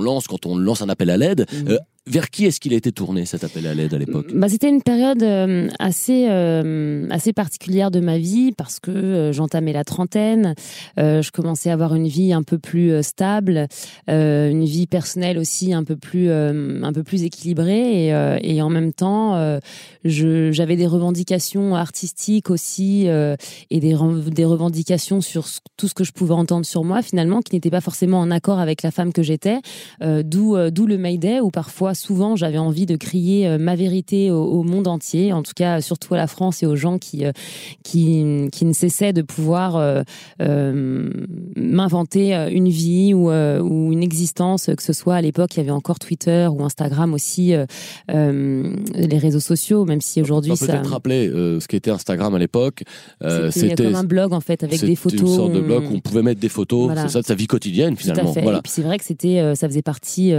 lance 0.00 0.26
quand 0.26 0.46
on 0.46 0.56
lance 0.56 0.82
un 0.82 0.88
appel 0.88 1.10
à 1.10 1.16
l'aide. 1.16 1.46
Mhm. 1.52 1.68
Euh, 1.68 1.78
vers 2.06 2.30
qui 2.30 2.46
est-ce 2.46 2.58
qu'il 2.58 2.74
a 2.74 2.76
été 2.76 2.90
tourné 2.90 3.26
cet 3.26 3.44
appel 3.44 3.64
à 3.66 3.74
l'aide 3.74 3.94
à 3.94 3.98
l'époque 3.98 4.26
Bah, 4.34 4.48
c'était 4.48 4.68
une 4.68 4.82
période 4.82 5.22
euh, 5.22 5.68
assez 5.78 6.26
euh, 6.28 7.06
assez 7.10 7.32
particulière 7.32 7.92
de 7.92 8.00
ma 8.00 8.18
vie 8.18 8.50
parce 8.50 8.80
que 8.80 8.90
euh, 8.90 9.32
j'entamais 9.32 9.72
la 9.72 9.84
trentaine, 9.84 10.54
je 10.96 11.30
commençais 11.30 11.70
à 11.70 11.74
avoir 11.74 11.94
une 11.94 12.08
vie 12.08 12.32
un 12.32 12.42
peu 12.42 12.58
plus 12.58 13.02
stable, 13.02 13.68
une 14.08 14.64
vie 14.64 14.86
personnelle 14.86 15.38
aussi 15.38 15.72
un 15.72 15.84
peu 15.84 15.96
plus 15.96 16.30
un 16.30 16.92
peu 16.92 17.02
plus 17.02 17.22
équilibrée 17.22 18.08
et, 18.42 18.62
en 18.62 18.68
même 18.68 18.92
temps 18.92 19.58
j'avais 20.04 20.76
des 20.76 20.86
revendications 20.86 21.74
artistiques 21.74 22.50
aussi 22.50 23.06
et 23.06 23.80
des 23.80 23.96
des 24.30 24.44
revendications 24.44 25.20
sur 25.20 25.46
tout 25.76 25.88
ce 25.88 25.94
que 25.94 26.04
je 26.04 26.12
pouvais 26.12 26.34
entendre 26.34 26.66
sur 26.66 26.84
moi 26.84 27.02
finalement 27.02 27.40
qui 27.40 27.54
n'étaient 27.54 27.70
pas 27.70 27.80
forcément 27.80 28.20
en 28.20 28.30
accord 28.30 28.58
avec 28.58 28.82
la 28.82 28.90
femme 28.90 29.12
que 29.12 29.22
j'étais, 29.22 29.58
d'où 30.00 30.56
d'où 30.70 30.86
le 30.86 30.98
Mayday 30.98 31.40
où 31.40 31.50
parfois 31.50 31.91
souvent 31.94 32.36
j'avais 32.36 32.58
envie 32.58 32.86
de 32.86 32.96
crier 32.96 33.46
euh, 33.46 33.58
ma 33.58 33.74
vérité 33.76 34.30
au, 34.30 34.42
au 34.44 34.62
monde 34.62 34.86
entier, 34.88 35.32
en 35.32 35.42
tout 35.42 35.52
cas 35.54 35.80
surtout 35.80 36.14
à 36.14 36.16
la 36.16 36.26
France 36.26 36.62
et 36.62 36.66
aux 36.66 36.76
gens 36.76 36.98
qui 36.98 37.24
euh, 37.24 37.32
qui, 37.82 38.48
qui 38.52 38.64
ne 38.64 38.72
cessaient 38.72 39.12
de 39.12 39.22
pouvoir 39.22 39.76
euh, 39.76 40.02
m'inventer 41.56 42.34
une 42.52 42.68
vie 42.68 43.14
ou, 43.14 43.30
ou 43.30 43.92
une 43.92 44.02
existence, 44.02 44.66
que 44.76 44.82
ce 44.82 44.92
soit 44.92 45.14
à 45.16 45.20
l'époque 45.20 45.54
il 45.54 45.58
y 45.58 45.60
avait 45.60 45.70
encore 45.70 45.98
Twitter 45.98 46.48
ou 46.50 46.62
Instagram 46.64 47.14
aussi, 47.14 47.54
les 48.08 49.18
réseaux 49.18 49.40
sociaux, 49.40 49.84
même 49.84 50.00
si 50.00 50.20
aujourd'hui 50.22 50.52
On 50.52 50.56
peut 50.56 50.66
ça 50.66 50.72
peut-être 50.74 50.90
rappeler 50.90 51.28
ce 51.28 51.66
qu'était 51.66 51.90
Instagram 51.90 52.34
à 52.34 52.38
l'époque. 52.38 52.82
C'était 53.50 53.74
comme 53.84 53.94
un 53.94 54.04
blog 54.04 54.32
en 54.32 54.40
fait 54.40 54.62
avec 54.62 54.80
des 54.80 54.86
c'était 54.86 54.96
photos. 54.96 55.20
une 55.20 55.26
sorte 55.36 55.52
de 55.52 55.60
blog 55.60 55.84
on- 55.88 55.92
où 55.92 55.96
on 55.96 56.00
pouvait 56.00 56.22
mettre 56.22 56.40
des 56.40 56.48
photos, 56.48 56.86
Voilà. 56.86 57.02
c'est 57.02 57.08
ça 57.08 57.20
de 57.20 57.26
sa 57.26 57.34
vie 57.34 57.46
quotidienne 57.46 57.94
Tout 57.96 58.00
à 58.10 58.12
finalement. 58.14 58.32
fait. 58.32 58.42
Voilà. 58.42 58.58
Et 58.58 58.62
puis 58.62 58.72
c'est 58.72 58.82
vrai 58.82 58.98
que 58.98 59.04
c'était, 59.04 59.54
ça 59.54 59.68
faisait 59.68 59.82
partie 59.82 60.32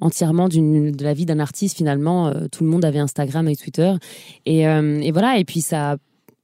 entièrement 0.00 0.48
d'une 0.48 0.87
de 0.90 1.04
la 1.04 1.14
vie 1.14 1.26
d'un 1.26 1.38
artiste 1.38 1.76
finalement. 1.76 2.28
Euh, 2.28 2.48
tout 2.50 2.64
le 2.64 2.70
monde 2.70 2.84
avait 2.84 2.98
Instagram 2.98 3.48
et 3.48 3.56
Twitter. 3.56 3.92
Et, 4.46 4.68
euh, 4.68 5.00
et 5.00 5.12
voilà. 5.12 5.38
Et 5.38 5.44
puis 5.44 5.60
ça. 5.60 5.96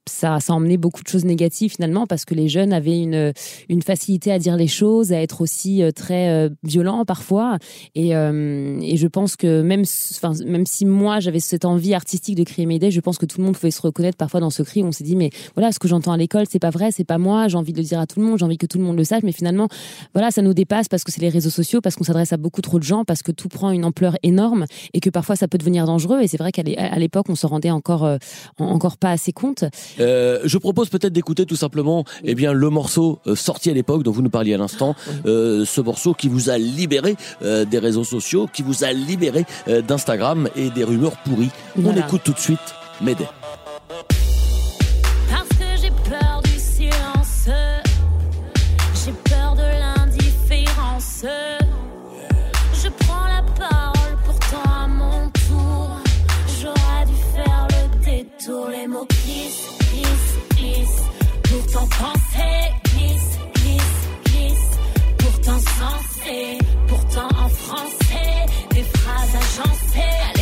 Ça, 0.06 0.38
ça 0.40 0.52
a 0.54 0.76
beaucoup 0.76 1.02
de 1.02 1.08
choses 1.08 1.24
négatives 1.24 1.72
finalement 1.72 2.06
parce 2.06 2.24
que 2.24 2.34
les 2.34 2.48
jeunes 2.48 2.72
avaient 2.72 3.00
une, 3.00 3.32
une 3.68 3.80
facilité 3.82 4.32
à 4.32 4.38
dire 4.38 4.56
les 4.56 4.66
choses, 4.66 5.12
à 5.12 5.20
être 5.22 5.40
aussi 5.40 5.82
euh, 5.82 5.92
très 5.92 6.28
euh, 6.28 6.48
violents 6.62 7.04
parfois. 7.06 7.58
Et, 7.94 8.14
euh, 8.14 8.78
et 8.82 8.96
je 8.96 9.06
pense 9.06 9.36
que 9.36 9.62
même, 9.62 9.84
enfin, 10.12 10.32
même 10.44 10.66
si 10.66 10.84
moi 10.84 11.20
j'avais 11.20 11.40
cette 11.40 11.64
envie 11.64 11.94
artistique 11.94 12.36
de 12.36 12.44
créer 12.44 12.66
mes 12.66 12.74
idées, 12.74 12.90
je 12.90 13.00
pense 13.00 13.16
que 13.18 13.24
tout 13.26 13.38
le 13.38 13.44
monde 13.46 13.54
pouvait 13.54 13.70
se 13.70 13.80
reconnaître 13.80 14.18
parfois 14.18 14.40
dans 14.40 14.50
ce 14.50 14.62
cri. 14.62 14.82
où 14.82 14.86
On 14.86 14.92
s'est 14.92 15.04
dit 15.04 15.16
mais 15.16 15.30
voilà 15.54 15.72
ce 15.72 15.78
que 15.78 15.88
j'entends 15.88 16.12
à 16.12 16.16
l'école 16.16 16.44
c'est 16.50 16.58
pas 16.58 16.70
vrai, 16.70 16.90
c'est 16.90 17.04
pas 17.04 17.18
moi. 17.18 17.48
J'ai 17.48 17.56
envie 17.56 17.72
de 17.72 17.78
le 17.78 17.84
dire 17.84 17.98
à 18.00 18.06
tout 18.06 18.20
le 18.20 18.26
monde, 18.26 18.38
j'ai 18.38 18.44
envie 18.44 18.58
que 18.58 18.66
tout 18.66 18.78
le 18.78 18.84
monde 18.84 18.96
le 18.98 19.04
sache. 19.04 19.22
Mais 19.22 19.32
finalement 19.32 19.68
voilà, 20.12 20.30
ça 20.30 20.42
nous 20.42 20.54
dépasse 20.54 20.88
parce 20.88 21.04
que 21.04 21.12
c'est 21.12 21.22
les 21.22 21.28
réseaux 21.30 21.50
sociaux, 21.50 21.80
parce 21.80 21.96
qu'on 21.96 22.04
s'adresse 22.04 22.32
à 22.32 22.36
beaucoup 22.36 22.60
trop 22.60 22.78
de 22.78 22.84
gens, 22.84 23.04
parce 23.04 23.22
que 23.22 23.32
tout 23.32 23.48
prend 23.48 23.70
une 23.70 23.84
ampleur 23.84 24.16
énorme 24.22 24.66
et 24.92 25.00
que 25.00 25.08
parfois 25.10 25.36
ça 25.36 25.48
peut 25.48 25.58
devenir 25.58 25.86
dangereux. 25.86 26.20
Et 26.20 26.28
c'est 26.28 26.36
vrai 26.38 26.52
qu'à 26.52 26.62
l'époque, 26.98 27.26
on 27.30 27.34
s'en 27.34 27.48
rendait 27.48 27.70
encore, 27.70 28.04
euh, 28.04 28.18
en- 28.58 28.66
encore 28.66 28.98
pas 28.98 29.10
assez 29.10 29.32
compte. 29.32 29.64
Euh, 30.00 30.40
je 30.44 30.58
propose 30.58 30.88
peut-être 30.88 31.12
d'écouter 31.12 31.46
tout 31.46 31.56
simplement 31.56 32.04
eh 32.24 32.34
bien, 32.34 32.52
le 32.52 32.70
morceau 32.70 33.20
euh, 33.26 33.34
sorti 33.34 33.70
à 33.70 33.74
l'époque 33.74 34.02
dont 34.02 34.12
vous 34.12 34.22
nous 34.22 34.30
parliez 34.30 34.54
à 34.54 34.58
l'instant. 34.58 34.94
Euh, 35.26 35.64
ce 35.64 35.80
morceau 35.80 36.14
qui 36.14 36.28
vous 36.28 36.50
a 36.50 36.58
libéré 36.58 37.16
euh, 37.42 37.64
des 37.64 37.78
réseaux 37.78 38.04
sociaux, 38.04 38.48
qui 38.52 38.62
vous 38.62 38.84
a 38.84 38.92
libéré 38.92 39.44
d'Instagram 39.86 40.48
et 40.56 40.70
des 40.70 40.84
rumeurs 40.84 41.16
pourries. 41.24 41.50
On 41.82 41.96
écoute 41.96 42.22
tout 42.24 42.32
de 42.32 42.38
suite 42.38 42.58
Mayday. 43.00 43.26
Pourtant 61.74 61.88
penser, 62.04 62.72
glisse, 62.84 63.38
glisse, 63.54 64.08
glisse. 64.26 64.78
Pourtant 65.18 65.58
sensé, 65.58 66.58
pourtant 66.86 67.28
en 67.36 67.48
français. 67.48 68.46
Des 68.70 68.84
phrases 68.84 69.34
agencées, 69.34 70.33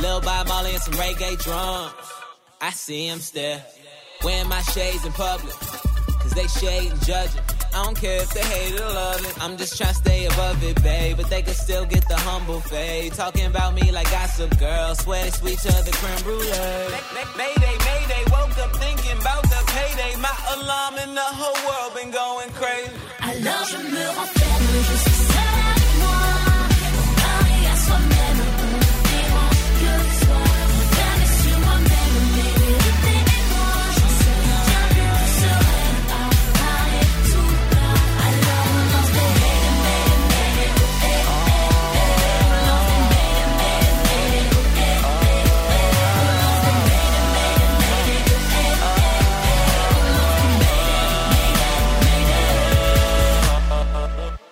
Lil 0.00 0.20
Bob 0.22 0.48
Marley 0.48 0.72
and 0.72 0.82
some 0.82 0.94
reggae 0.94 1.36
drums. 1.42 1.92
I 2.60 2.70
see 2.70 3.06
him 3.06 3.20
stare. 3.20 3.62
Wearing 4.24 4.48
my 4.48 4.62
shades 4.62 5.04
in 5.04 5.12
public. 5.12 5.54
Cause 6.20 6.32
they 6.32 6.46
shade 6.46 6.90
and 6.92 7.02
judging. 7.04 7.42
I 7.74 7.84
don't 7.84 7.96
care 7.96 8.22
if 8.22 8.30
they 8.30 8.42
hate 8.42 8.80
or 8.80 8.88
love 8.88 9.24
it. 9.24 9.42
I'm 9.42 9.56
just 9.56 9.76
trying 9.76 9.90
to 9.90 9.96
stay 9.96 10.26
above 10.26 10.62
it, 10.64 10.82
babe. 10.82 11.16
But 11.18 11.28
they 11.30 11.42
can 11.42 11.54
still 11.54 11.84
get 11.84 12.08
the 12.08 12.16
humble 12.16 12.60
fade. 12.60 13.12
Talking 13.12 13.46
about 13.46 13.74
me 13.74 13.92
like 13.92 14.08
I 14.08 14.26
gossip 14.26 14.58
girl. 14.58 14.94
Swear 14.94 15.24
they 15.24 15.30
sweet 15.30 15.58
to 15.60 15.68
the 15.68 15.92
creme 15.92 16.22
brulee. 16.24 16.48
Mayday, 17.36 17.76
mayday. 17.88 18.22
Woke 18.32 18.56
up 18.58 18.74
thinking 18.76 19.18
about 19.20 19.42
the 19.44 19.60
payday. 19.74 20.16
My 20.20 20.34
alarm 20.56 20.94
in 21.04 21.14
the 21.14 21.28
whole 21.40 21.60
world 21.68 21.94
been 21.94 22.10
going 22.10 22.50
crazy. 22.60 22.90
Alors 23.20 23.64
je 23.70 23.76
me 23.76 24.04
renferme, 24.16 24.82
je 24.88 24.96
suis 24.96 25.39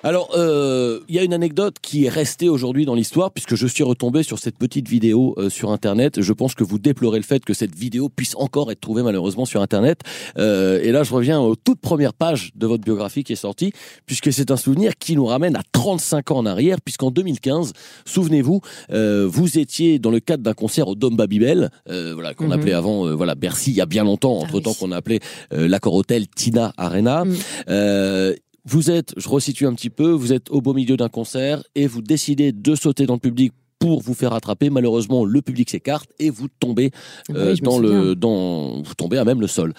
Alors, 0.04 0.30
euh, 0.36 1.00
il 1.08 1.16
y 1.16 1.18
a 1.18 1.24
une 1.24 1.34
anecdote 1.34 1.74
qui 1.82 2.04
est 2.04 2.08
restée 2.08 2.48
aujourd'hui 2.48 2.84
dans 2.86 2.94
l'histoire, 2.94 3.32
puisque 3.32 3.56
je 3.56 3.66
suis 3.66 3.82
retombé 3.82 4.22
sur 4.22 4.38
cette 4.38 4.56
petite 4.56 4.88
vidéo 4.88 5.34
euh, 5.38 5.50
sur 5.50 5.72
Internet. 5.72 6.22
Je 6.22 6.32
pense 6.32 6.54
que 6.54 6.62
vous 6.62 6.78
déplorez 6.78 7.18
le 7.18 7.24
fait 7.24 7.44
que 7.44 7.52
cette 7.52 7.74
vidéo 7.74 8.08
puisse 8.08 8.36
encore 8.36 8.70
être 8.70 8.80
trouvée 8.80 9.02
malheureusement 9.02 9.44
sur 9.44 9.60
Internet. 9.60 10.02
Euh, 10.38 10.80
et 10.84 10.92
là, 10.92 11.02
je 11.02 11.12
reviens 11.12 11.40
aux 11.40 11.56
toutes 11.56 11.80
premières 11.80 12.14
pages 12.14 12.52
de 12.54 12.66
votre 12.68 12.84
biographie 12.84 13.24
qui 13.24 13.32
est 13.32 13.36
sortie, 13.36 13.72
puisque 14.06 14.32
c'est 14.32 14.52
un 14.52 14.56
souvenir 14.56 14.96
qui 14.98 15.16
nous 15.16 15.26
ramène 15.26 15.56
à 15.56 15.62
35 15.72 16.30
ans 16.30 16.38
en 16.38 16.46
arrière, 16.46 16.76
puisqu'en 16.80 17.10
2015, 17.10 17.72
souvenez-vous, 18.06 18.60
euh, 18.92 19.26
vous 19.28 19.58
étiez 19.58 19.98
dans 19.98 20.12
le 20.12 20.20
cadre 20.20 20.44
d'un 20.44 20.54
concert 20.54 20.86
au 20.86 20.94
Dom 20.94 21.16
Babybel, 21.16 21.70
euh, 21.90 22.14
voilà, 22.14 22.34
qu'on 22.34 22.46
Mhm. 22.46 22.52
appelait 22.52 22.72
avant 22.72 23.04
euh, 23.08 23.14
voilà, 23.16 23.34
Bercy, 23.34 23.72
il 23.72 23.76
y 23.76 23.80
a 23.80 23.86
bien 23.86 24.04
longtemps, 24.04 24.38
entre-temps 24.38 24.70
oui. 24.70 24.76
qu'on 24.78 24.92
appelait 24.92 25.18
euh, 25.52 25.66
l'Accor 25.66 25.94
Hotel 25.94 26.28
Tina 26.28 26.72
Arena. 26.76 27.24
Mm. 27.24 27.34
Euh, 27.68 28.34
vous 28.64 28.90
êtes, 28.90 29.14
je 29.16 29.28
resitue 29.28 29.66
un 29.66 29.74
petit 29.74 29.90
peu, 29.90 30.10
vous 30.10 30.32
êtes 30.32 30.50
au 30.50 30.60
beau 30.60 30.74
milieu 30.74 30.96
d'un 30.96 31.08
concert 31.08 31.62
et 31.74 31.86
vous 31.86 32.02
décidez 32.02 32.52
de 32.52 32.74
sauter 32.74 33.06
dans 33.06 33.14
le 33.14 33.20
public 33.20 33.52
pour 33.78 34.00
vous 34.02 34.14
faire 34.14 34.32
attraper. 34.32 34.70
Malheureusement, 34.70 35.24
le 35.24 35.40
public 35.40 35.70
s'écarte 35.70 36.10
et 36.18 36.30
vous 36.30 36.48
tombez 36.60 36.90
euh, 37.30 37.54
dans 37.62 37.78
le, 37.78 38.14
dans, 38.14 38.82
vous 38.82 38.94
tombez 38.94 39.18
à 39.18 39.24
même 39.24 39.40
le 39.40 39.46
sol. 39.46 39.72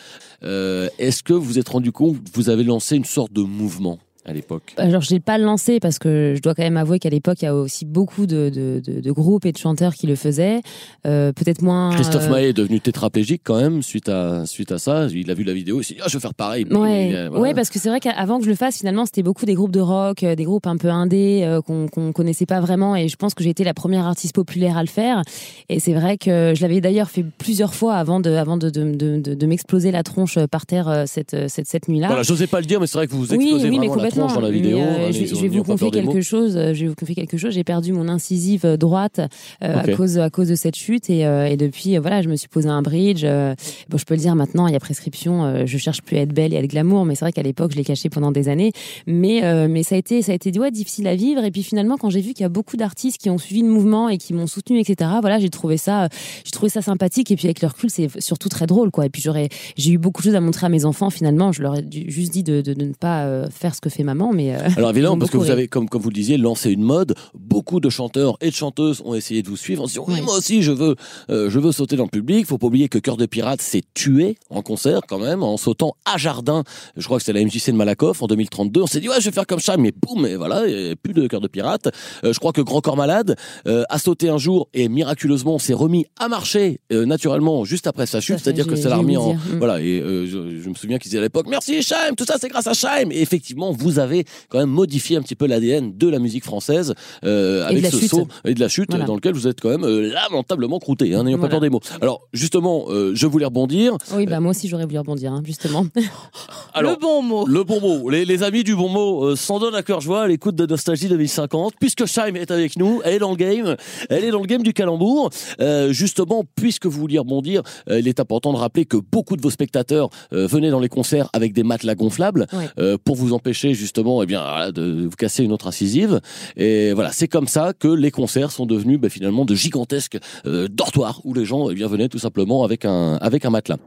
Euh, 0.44 0.90
Est-ce 0.98 1.24
que 1.24 1.34
vous 1.34 1.44
vous 1.44 1.60
êtes 1.60 1.70
rendu 1.70 1.92
compte 1.92 2.18
vous 2.34 2.50
avez 2.50 2.64
lancé 2.64 2.96
une 2.96 3.06
sorte 3.06 3.34
de 3.34 3.42
mouvement? 3.42 4.00
À 4.26 4.34
l'époque 4.34 4.74
Alors, 4.78 5.02
je 5.02 5.12
l'ai 5.12 5.20
pas 5.20 5.38
lancé 5.38 5.80
parce 5.80 5.98
que 6.00 6.34
je 6.36 6.42
dois 6.42 6.54
quand 6.54 6.64
même 6.64 6.78
avouer 6.78 7.00
qu'à 7.00 7.10
l'époque, 7.10 7.42
il 7.42 7.46
y 7.46 7.48
a 7.48 7.56
aussi 7.56 7.86
beaucoup 7.86 8.26
de, 8.26 8.50
de, 8.50 8.82
de- 8.86 9.00
de 9.00 9.12
groupes 9.12 9.46
et 9.46 9.52
de 9.52 9.58
chanteurs 9.58 9.94
qui 9.96 10.08
le 10.08 10.16
faisaient. 10.16 10.62
Euh, 11.08 11.32
Peut-être 11.32 11.62
moins. 11.62 11.92
Christophe 11.96 12.28
euh, 12.28 12.34
Maé 12.34 12.50
est 12.50 12.54
devenu 12.54 12.80
tétraplégique 12.82 13.42
quand 13.44 13.60
même 13.60 13.82
suite 13.82 14.10
à 14.10 14.46
suite 14.46 14.72
à 14.72 14.78
ça. 14.78 15.08
Il 15.12 15.32
a 15.32 15.34
vu 15.34 15.44
la 15.44 15.54
vidéo, 15.54 15.80
il 15.82 15.84
s'est 15.84 15.94
dit 15.96 16.00
ah 16.04 16.08
je 16.10 16.18
vais 16.18 16.22
faire 16.22 16.34
pareil. 16.34 16.66
Ouais, 16.70 17.12
euh, 17.16 17.28
voilà. 17.30 17.42
ouais, 17.42 17.54
parce 17.54 17.70
que 17.70 17.80
c'est 17.80 17.90
vrai 17.90 18.00
qu'avant 18.00 18.40
que 18.40 18.46
je 18.46 18.50
le 18.50 18.56
fasse, 18.56 18.78
finalement, 18.80 19.06
c'était 19.06 19.24
beaucoup 19.24 19.46
des 19.46 19.54
groupes 19.56 19.72
de 19.72 19.80
rock, 19.80 20.24
euh, 20.24 20.36
des 20.36 20.44
groupes 20.44 20.68
un 20.68 20.78
peu 20.78 20.90
indés 20.90 21.42
euh, 21.44 21.62
qu'on 21.62 21.88
qu'on 21.88 22.12
connaissait 22.12 22.46
pas 22.46 22.60
vraiment. 22.60 22.96
Et 22.96 23.08
je 23.08 23.16
pense 23.16 23.34
que 23.34 23.44
j'ai 23.44 23.50
été 23.52 23.64
la 23.64 23.74
première 23.74 24.06
artiste 24.06 24.36
populaire 24.36 24.78
à 24.78 24.82
le 24.84 24.88
faire. 24.90 25.22
Et 25.70 25.80
c'est 25.80 25.94
vrai 25.94 26.18
que 26.18 26.54
je 26.56 26.62
l'avais 26.62 26.82
d'ailleurs 26.82 27.10
fait 27.10 27.24
plusieurs 27.38 27.74
fois 27.74 27.96
avant 27.96 28.20
de, 28.20 28.32
avant 28.32 28.58
de, 28.58 28.70
de, 28.70 29.46
m'exploser 29.46 29.92
la 29.92 30.04
tronche 30.04 30.38
par 30.48 30.66
terre 30.66 30.88
euh, 30.90 31.04
cette, 31.08 31.36
cette, 31.50 31.68
cette 31.68 31.88
nuit-là. 31.88 32.08
Voilà, 32.08 32.24
j'osais 32.24 32.48
pas 32.48 32.60
le 32.60 32.66
dire, 32.66 32.80
mais 32.80 32.88
c'est 32.88 32.98
vrai 32.98 33.08
que 33.08 33.12
vous 33.12 33.24
vous 33.24 33.34
Oui, 33.34 33.44
explosez 33.46 33.70
oui, 33.70 33.78
vraiment 33.78 33.96
la 33.96 34.09
complètement. 34.10 34.28
tronche 34.28 34.34
dans 34.42 34.48
la 34.48 34.52
vidéo. 34.52 34.78
Mais, 34.78 34.84
euh, 34.84 35.08
hein, 35.08 35.12
je, 35.12 35.36
vais 35.42 35.48
vous 35.48 35.64
confier 35.64 35.92
quelque 35.92 36.22
chose. 36.22 36.58
euh, 36.58 36.74
Je 36.74 36.82
vais 36.82 36.88
vous 36.90 36.96
confier 36.96 37.16
quelque 37.16 37.38
chose. 37.38 37.54
J'ai 37.54 37.64
perdu 37.64 37.94
mon 37.94 38.08
incisive 38.08 38.66
droite 38.78 39.20
euh, 39.64 39.78
à 39.78 39.88
cause 39.96 40.18
à 40.20 40.30
cause 40.30 40.48
de 40.50 40.56
cette 40.56 40.76
chute 40.76 41.10
et, 41.10 41.26
euh, 41.26 41.48
et 41.48 41.58
depuis 41.58 41.98
euh, 41.98 42.00
voilà, 42.02 42.22
je 42.22 42.30
me 42.30 42.36
suis 42.36 42.48
posé 42.48 42.70
un 42.70 42.82
bridge. 42.82 43.24
bon, 43.24 43.98
je 43.98 44.06
peux 44.06 44.14
le 44.16 44.20
dire 44.20 44.36
maintenant, 44.36 44.68
il 44.68 44.74
y 44.74 44.76
a 44.76 44.80
prescription. 44.80 45.66
je 45.66 45.78
cherche 45.78 46.02
plus 46.02 46.18
à 46.18 46.22
être 46.22 46.34
belle 46.34 46.54
et 46.54 46.58
à 46.58 46.60
être 46.60 46.70
glamour, 46.70 47.06
mais 47.06 47.16
c'est 47.16 47.26
vrai 47.26 47.32
qu'à 47.32 47.44
l'époque, 47.44 47.72
je 47.72 47.78
l'ai 47.78 47.84
caché 47.84 48.10
pendant 48.10 48.32
des 48.32 48.50
années. 48.50 48.72
Mais 49.08 49.44
euh, 49.44 49.68
mais 49.70 49.84
ça 49.84 49.96
a 49.96 49.98
été 49.98 50.22
ça 50.22 50.32
a 50.32 50.36
été 50.36 50.58
ouais, 50.60 50.72
difficile 50.72 51.08
à 51.08 51.16
vivre. 51.16 51.44
Et 51.44 51.52
puis 51.52 51.64
finalement, 51.64 51.98
quand 51.98 52.10
j'ai 52.10 52.22
vu 52.22 52.34
qu'il 52.34 52.42
y 52.42 52.46
a 52.46 52.50
beaucoup 52.50 52.78
d'artistes 52.78 53.18
qui 53.18 53.30
ont 53.30 53.38
suivi 53.38 53.62
le 53.62 53.68
mouvement 53.70 54.10
et 54.10 54.18
qui 54.18 54.34
m'ont 54.34 54.48
soutenu, 54.48 54.80
etc. 54.80 55.10
Voilà, 55.22 55.40
j'ai 55.40 55.50
trouvé 55.50 55.78
ça 55.78 56.10
j'ai 56.44 56.52
trouvé 56.52 56.70
ça 56.70 56.82
sympathique. 56.82 57.32
Et 57.32 57.36
puis 57.36 57.48
avec 57.48 57.62
le 57.62 57.68
recul, 57.68 57.90
c'est 57.90 58.20
surtout 58.22 58.50
très 58.50 58.66
drôle, 58.68 58.92
quoi. 58.92 59.06
Et 59.06 59.10
puis 59.10 59.22
j'aurais 59.22 59.50
j'ai 59.78 59.92
eu 59.92 59.98
beaucoup 59.98 60.22
de 60.22 60.26
choses 60.26 60.36
à 60.36 60.42
montrer 60.42 60.66
à 60.66 60.70
mes 60.70 60.86
enfants. 60.86 61.10
Finalement, 61.10 61.52
je 61.52 61.62
leur 61.62 61.76
ai 61.78 61.86
juste 62.08 62.32
dit 62.34 62.44
de, 62.44 62.62
de, 62.62 62.74
de 62.74 62.86
ne 62.86 62.94
pas 62.94 63.50
faire 63.50 63.76
ce 63.76 63.82
que 63.82 63.90
fait 63.90 63.99
maman, 64.04 64.32
mais 64.34 64.56
euh, 64.56 64.70
Alors 64.78 64.92
évidemment, 64.92 65.18
parce 65.18 65.32
que 65.32 65.38
vous 65.38 65.50
avez, 65.50 65.68
comme, 65.68 65.90
comme 65.90 66.02
vous 66.02 66.10
le 66.10 66.16
disiez, 66.16 66.38
lancé 66.38 66.72
une 66.72 66.84
mode. 66.84 67.16
Beaucoup 67.34 67.80
de 67.80 67.90
chanteurs 67.90 68.38
et 68.42 68.50
de 68.50 68.56
chanteuses 68.56 69.02
ont 69.06 69.16
essayé 69.16 69.42
de 69.42 69.50
vous 69.50 69.58
suivre 69.58 69.84
en 69.84 69.88
se 69.88 69.94
disant 69.94 70.06
oui, 70.08 70.22
moi 70.22 70.38
aussi 70.38 70.62
je 70.62 70.72
veux, 70.72 70.96
euh, 71.30 71.50
je 71.50 71.60
veux 71.60 71.72
sauter 71.72 71.96
dans 71.96 72.04
le 72.04 72.10
public. 72.10 72.46
Faut 72.46 72.58
pas 72.58 72.68
oublier 72.68 72.90
que 72.90 72.98
Cœur 72.98 73.18
de 73.18 73.26
Pirate 73.26 73.62
s'est 73.62 73.84
tué 73.94 74.38
en 74.50 74.62
concert 74.62 75.02
quand 75.08 75.20
même 75.20 75.44
en 75.44 75.58
sautant 75.58 75.96
à 76.06 76.18
Jardin. 76.18 76.64
Je 76.98 77.06
crois 77.06 77.18
que 77.18 77.24
c'est 77.24 77.34
la 77.34 77.44
MJC 77.44 77.68
de 77.68 77.76
Malakoff 77.76 78.22
en 78.22 78.28
2032. 78.28 78.82
On 78.82 78.88
s'est 78.88 79.00
dit 79.00 79.10
ouais, 79.10 79.20
je 79.20 79.26
vais 79.26 79.34
faire 79.34 79.48
comme 79.48 79.60
ça, 79.60 79.78
mais 79.78 79.92
boum, 79.92 80.26
et 80.26 80.36
voilà, 80.36 80.68
et 80.68 80.96
plus 80.96 81.14
de 81.14 81.28
Cœur 81.28 81.42
de 81.42 81.48
Pirate. 81.48 81.90
Euh, 82.24 82.34
je 82.34 82.40
crois 82.40 82.54
que 82.54 82.62
Grand 82.62 82.82
Corps 82.82 82.98
Malade 82.98 83.36
euh, 83.68 83.84
a 83.90 84.00
sauté 84.00 84.30
un 84.30 84.38
jour 84.38 84.70
et 84.74 84.88
miraculeusement 84.90 85.60
s'est 85.60 85.74
remis 85.74 86.06
à 86.20 86.28
marcher 86.28 86.80
euh, 86.92 87.06
naturellement 87.06 87.66
juste 87.66 87.88
après 87.88 88.06
sa 88.06 88.22
chute, 88.22 88.40
c'est-à-dire 88.40 88.68
que 88.68 88.76
ça 88.76 88.90
l'a 88.90 88.98
remis 88.98 89.18
en. 89.18 89.34
Mm. 89.34 89.40
voilà. 89.58 89.82
Et 89.82 90.00
euh, 90.00 90.26
je, 90.26 90.62
je 90.62 90.70
me 90.70 90.76
souviens 90.76 90.98
qu'ils 90.98 91.10
disaient 91.10 91.20
à 91.20 91.24
l'époque 91.24 91.48
merci 91.50 91.82
Chaim, 91.82 92.14
tout 92.16 92.26
ça 92.26 92.36
c'est 92.40 92.50
grâce 92.50 92.68
à 92.68 92.74
Chaim. 92.74 93.10
Et 93.12 93.22
effectivement, 93.22 93.72
vous 93.72 93.89
avez 93.98 94.26
quand 94.50 94.60
même 94.60 94.70
modifié 94.70 95.18
un 95.18 95.22
petit 95.24 95.34
peu 95.36 95.48
l'ADN 95.48 95.98
de 95.98 96.08
la 96.08 96.20
musique 96.20 96.44
française 96.44 96.94
euh, 97.24 97.66
avec 97.66 97.88
ce 97.88 97.98
chute. 97.98 98.10
saut 98.10 98.28
et 98.46 98.54
de 98.54 98.60
la 98.60 98.68
chute 98.68 98.90
Voilà. 98.92 99.06
dans 99.06 99.16
lequel 99.16 99.34
vous 99.34 99.48
êtes 99.48 99.60
quand 99.60 99.70
même 99.70 99.84
euh, 99.86 100.12
lamentablement 100.14 100.78
croûté, 100.78 101.16
hein, 101.16 101.24
n'ayons 101.24 101.40
pas 101.40 101.48
peur 101.48 101.62
des 101.62 101.70
mots. 101.70 101.80
Alors 102.02 102.28
justement, 102.34 102.86
euh, 102.90 103.14
je 103.16 103.26
voulais 103.26 103.46
rebondir. 103.46 103.98
oui, 104.14 104.28
bah 104.28 104.40
moi 104.40 104.52
aussi 104.52 104.68
j'aurais 104.68 104.86
voulu 104.86 105.00
rebondir, 105.00 105.34
hein, 105.34 105.42
justement. 105.44 105.88
Alors, 106.74 106.92
le 106.92 106.98
bon 107.00 107.22
mot. 107.24 107.48
le 107.48 107.64
bon 107.64 107.80
mot, 107.82 108.10
les, 108.10 108.26
les 108.26 108.44
amis 108.44 108.64
du 108.64 108.76
bon 108.76 108.90
mot 108.90 109.24
euh, 109.26 109.36
s'en 109.36 109.60
donnent 109.60 109.74
à 109.76 109.82
cœur 109.84 110.02
joie 110.02 110.24
à 110.24 110.28
l'écoute 110.28 110.56
de 110.56 110.66
Nostalgie 110.66 111.08
2050, 111.08 111.74
puisque 111.80 112.06
Chaim 112.06 112.36
est 112.36 112.52
avec 112.52 112.78
nous, 112.78 113.02
elle 113.04 113.14
est 113.16 113.20
dans 113.20 113.32
le 113.32 113.36
game, 113.38 113.76
elle 114.10 114.24
est 114.24 114.32
dans 114.32 114.42
le 114.42 114.46
game 114.48 114.62
du 114.62 114.74
calembour. 114.74 115.30
Euh, 115.62 115.92
justement, 115.94 116.44
puisque 116.56 116.86
vous 116.86 117.00
vouliez 117.00 117.20
rebondir, 117.20 117.64
euh, 117.90 118.00
il 118.00 118.08
est 118.08 118.20
important 118.20 118.54
de 118.54 118.58
rappeler 118.58 118.86
que 118.86 118.98
beaucoup 118.98 119.36
de 119.36 119.42
vos 119.42 119.50
spectateurs 119.50 120.10
euh, 120.34 120.46
venaient 120.48 120.70
dans 120.72 120.80
les 120.80 120.90
concerts 120.90 121.30
avec 121.34 121.54
des 121.54 121.64
matelas 121.64 121.96
gonflables 121.96 122.46
Ouais. 122.54 122.68
euh, 122.80 122.98
pour 123.04 123.16
vous 123.16 123.34
empêcher 123.34 123.74
justement, 123.80 124.22
eh 124.22 124.26
bien, 124.26 124.72
de 124.72 125.06
vous 125.06 125.16
casser 125.16 125.44
une 125.44 125.52
autre 125.52 125.68
incisive. 125.68 126.20
Et 126.58 126.94
voilà, 126.94 127.12
c'est 127.12 127.28
comme 127.28 127.48
ça 127.48 127.74
que 127.78 127.88
les 127.88 128.12
concerts 128.12 128.52
sont 128.52 128.66
devenus 128.66 129.00
bah, 129.00 129.10
finalement 129.10 129.46
de 129.46 129.56
gigantesques 129.56 130.18
euh, 130.46 130.68
dortoirs 130.68 131.22
où 131.24 131.34
les 131.34 131.46
gens 131.46 131.70
eh 131.70 131.76
venaient 131.76 132.10
tout 132.10 132.20
simplement 132.20 132.64
avec 132.64 132.86
un 132.86 133.16
avec 133.22 133.46
un 133.46 133.50
matelas. 133.50 133.78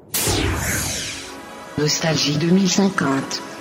Nostalgie 1.79 2.37
2050. 2.39 3.52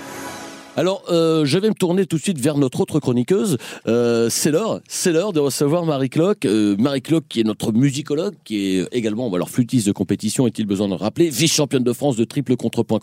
Alors, 0.77 1.03
euh, 1.09 1.43
je 1.43 1.57
vais 1.57 1.67
me 1.67 1.73
tourner 1.73 2.05
tout 2.05 2.15
de 2.15 2.21
suite 2.21 2.39
vers 2.39 2.57
notre 2.57 2.79
autre 2.79 3.01
chroniqueuse. 3.01 3.57
Euh, 3.87 4.29
c'est 4.29 4.51
l'heure, 4.51 4.79
c'est 4.87 5.11
l'heure 5.11 5.33
de 5.33 5.41
recevoir 5.41 5.85
Marie 5.85 6.09
Clock. 6.09 6.45
Euh, 6.45 6.77
Marie 6.77 7.01
Clock, 7.01 7.25
qui 7.27 7.41
est 7.41 7.43
notre 7.43 7.73
musicologue, 7.73 8.35
qui 8.45 8.77
est 8.77 8.87
également, 8.93 9.31
alors 9.33 9.49
flûtiste 9.49 9.87
de 9.87 9.91
compétition, 9.91 10.47
est-il 10.47 10.65
besoin 10.65 10.87
de 10.87 10.93
le 10.93 10.97
rappeler, 10.97 11.29
vice-championne 11.29 11.83
de 11.83 11.91
France 11.91 12.15
de 12.15 12.23
triple 12.23 12.55
contrepoint. 12.55 12.99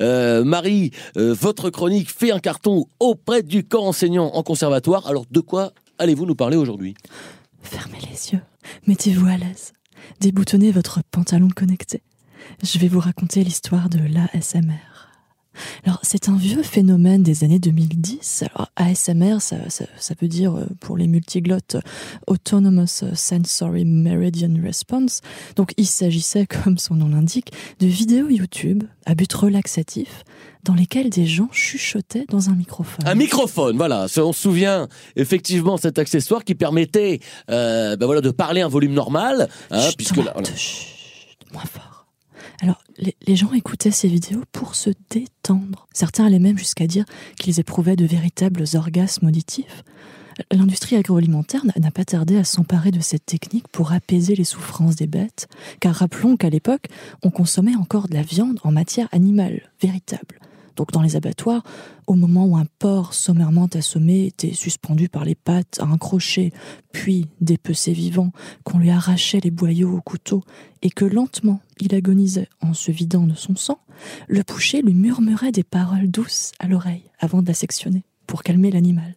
Euh, 0.00 0.44
Marie, 0.44 0.92
votre 1.16 1.70
chronique 1.70 2.10
fait 2.10 2.30
un 2.30 2.38
carton 2.38 2.86
auprès 3.00 3.42
du 3.42 3.64
corps 3.64 3.84
enseignant 3.84 4.26
en 4.26 4.42
conservatoire. 4.42 5.06
Alors, 5.08 5.24
de 5.30 5.40
quoi 5.40 5.72
allez-vous 5.98 6.26
nous 6.26 6.34
parler 6.34 6.56
aujourd'hui? 6.56 6.94
Fermez 7.62 7.98
les 8.02 8.32
yeux, 8.32 8.40
mettez-vous 8.86 9.26
à 9.26 9.36
l'aise, 9.36 9.72
déboutonnez 10.20 10.70
votre 10.70 11.00
pantalon 11.10 11.48
connecté. 11.48 12.02
Je 12.62 12.78
vais 12.78 12.88
vous 12.88 13.00
raconter 13.00 13.42
l'histoire 13.42 13.88
de 13.88 13.98
l'ASMR. 13.98 14.93
Alors, 15.84 16.00
c'est 16.02 16.28
un 16.28 16.36
vieux 16.36 16.62
phénomène 16.62 17.22
des 17.22 17.44
années 17.44 17.58
2010. 17.58 18.44
Alors, 18.54 18.70
ASMR, 18.76 19.40
ça, 19.40 19.56
ça, 19.68 19.84
ça 19.98 20.14
veut 20.20 20.28
dire, 20.28 20.54
euh, 20.54 20.66
pour 20.80 20.96
les 20.96 21.06
multiglottes, 21.06 21.76
Autonomous 22.26 23.04
Sensory 23.14 23.84
Meridian 23.84 24.54
Response. 24.62 25.20
Donc, 25.56 25.72
il 25.76 25.86
s'agissait, 25.86 26.46
comme 26.64 26.78
son 26.78 26.94
nom 26.94 27.08
l'indique, 27.08 27.52
de 27.80 27.86
vidéos 27.86 28.28
YouTube 28.28 28.84
à 29.06 29.14
but 29.14 29.32
relaxatif 29.32 30.24
dans 30.64 30.74
lesquelles 30.74 31.10
des 31.10 31.26
gens 31.26 31.48
chuchotaient 31.52 32.24
dans 32.30 32.48
un 32.48 32.54
microphone. 32.54 33.06
Un 33.06 33.14
microphone, 33.14 33.76
voilà. 33.76 34.06
On 34.16 34.32
se 34.32 34.40
souvient 34.40 34.88
effectivement 35.14 35.76
cet 35.76 35.98
accessoire 35.98 36.42
qui 36.42 36.54
permettait 36.54 37.20
euh, 37.50 37.96
ben 37.96 38.06
voilà, 38.06 38.22
de 38.22 38.30
parler 38.30 38.62
à 38.62 38.66
un 38.66 38.68
volume 38.68 38.94
normal. 38.94 39.48
Hein, 39.70 39.90
puisque 39.96 40.16
là, 40.16 40.32
voilà. 40.34 40.48
moins 41.52 41.64
fort. 41.64 41.93
Alors, 42.60 42.82
les, 42.98 43.36
gens 43.36 43.52
écoutaient 43.52 43.90
ces 43.90 44.08
vidéos 44.08 44.42
pour 44.52 44.74
se 44.74 44.90
détendre. 45.10 45.86
Certains 45.92 46.26
allaient 46.26 46.38
même 46.38 46.58
jusqu'à 46.58 46.86
dire 46.86 47.04
qu'ils 47.38 47.60
éprouvaient 47.60 47.96
de 47.96 48.06
véritables 48.06 48.64
orgasmes 48.74 49.26
auditifs. 49.26 49.82
L'industrie 50.50 50.96
agroalimentaire 50.96 51.64
n'a 51.64 51.90
pas 51.90 52.04
tardé 52.04 52.36
à 52.36 52.44
s'emparer 52.44 52.90
de 52.90 53.00
cette 53.00 53.26
technique 53.26 53.68
pour 53.68 53.92
apaiser 53.92 54.34
les 54.34 54.44
souffrances 54.44 54.96
des 54.96 55.06
bêtes, 55.06 55.48
car 55.80 55.94
rappelons 55.94 56.36
qu'à 56.36 56.50
l'époque, 56.50 56.86
on 57.22 57.30
consommait 57.30 57.76
encore 57.76 58.08
de 58.08 58.14
la 58.14 58.22
viande 58.22 58.58
en 58.64 58.72
matière 58.72 59.08
animale, 59.12 59.70
véritable. 59.80 60.40
Donc 60.76 60.92
dans 60.92 61.02
les 61.02 61.16
abattoirs, 61.16 61.62
au 62.06 62.14
moment 62.14 62.46
où 62.46 62.56
un 62.56 62.66
porc 62.78 63.14
sommairement 63.14 63.68
assommé 63.74 64.26
était 64.26 64.54
suspendu 64.54 65.08
par 65.08 65.24
les 65.24 65.34
pattes 65.34 65.78
à 65.80 65.84
un 65.84 65.98
crochet, 65.98 66.52
puis 66.92 67.26
dépecé 67.40 67.92
vivant, 67.92 68.30
qu'on 68.64 68.78
lui 68.78 68.90
arrachait 68.90 69.40
les 69.40 69.50
boyaux 69.50 69.96
au 69.96 70.00
couteau, 70.00 70.42
et 70.82 70.90
que 70.90 71.04
lentement 71.04 71.60
il 71.80 71.94
agonisait 71.94 72.48
en 72.60 72.74
se 72.74 72.90
vidant 72.90 73.26
de 73.26 73.34
son 73.34 73.56
sang, 73.56 73.78
le 74.28 74.42
boucher 74.42 74.82
lui 74.82 74.94
murmurait 74.94 75.52
des 75.52 75.64
paroles 75.64 76.10
douces 76.10 76.52
à 76.58 76.66
l'oreille 76.66 77.04
avant 77.18 77.42
de 77.42 77.48
la 77.48 77.54
sectionner 77.54 78.04
pour 78.26 78.42
calmer 78.42 78.70
l'animal. 78.70 79.14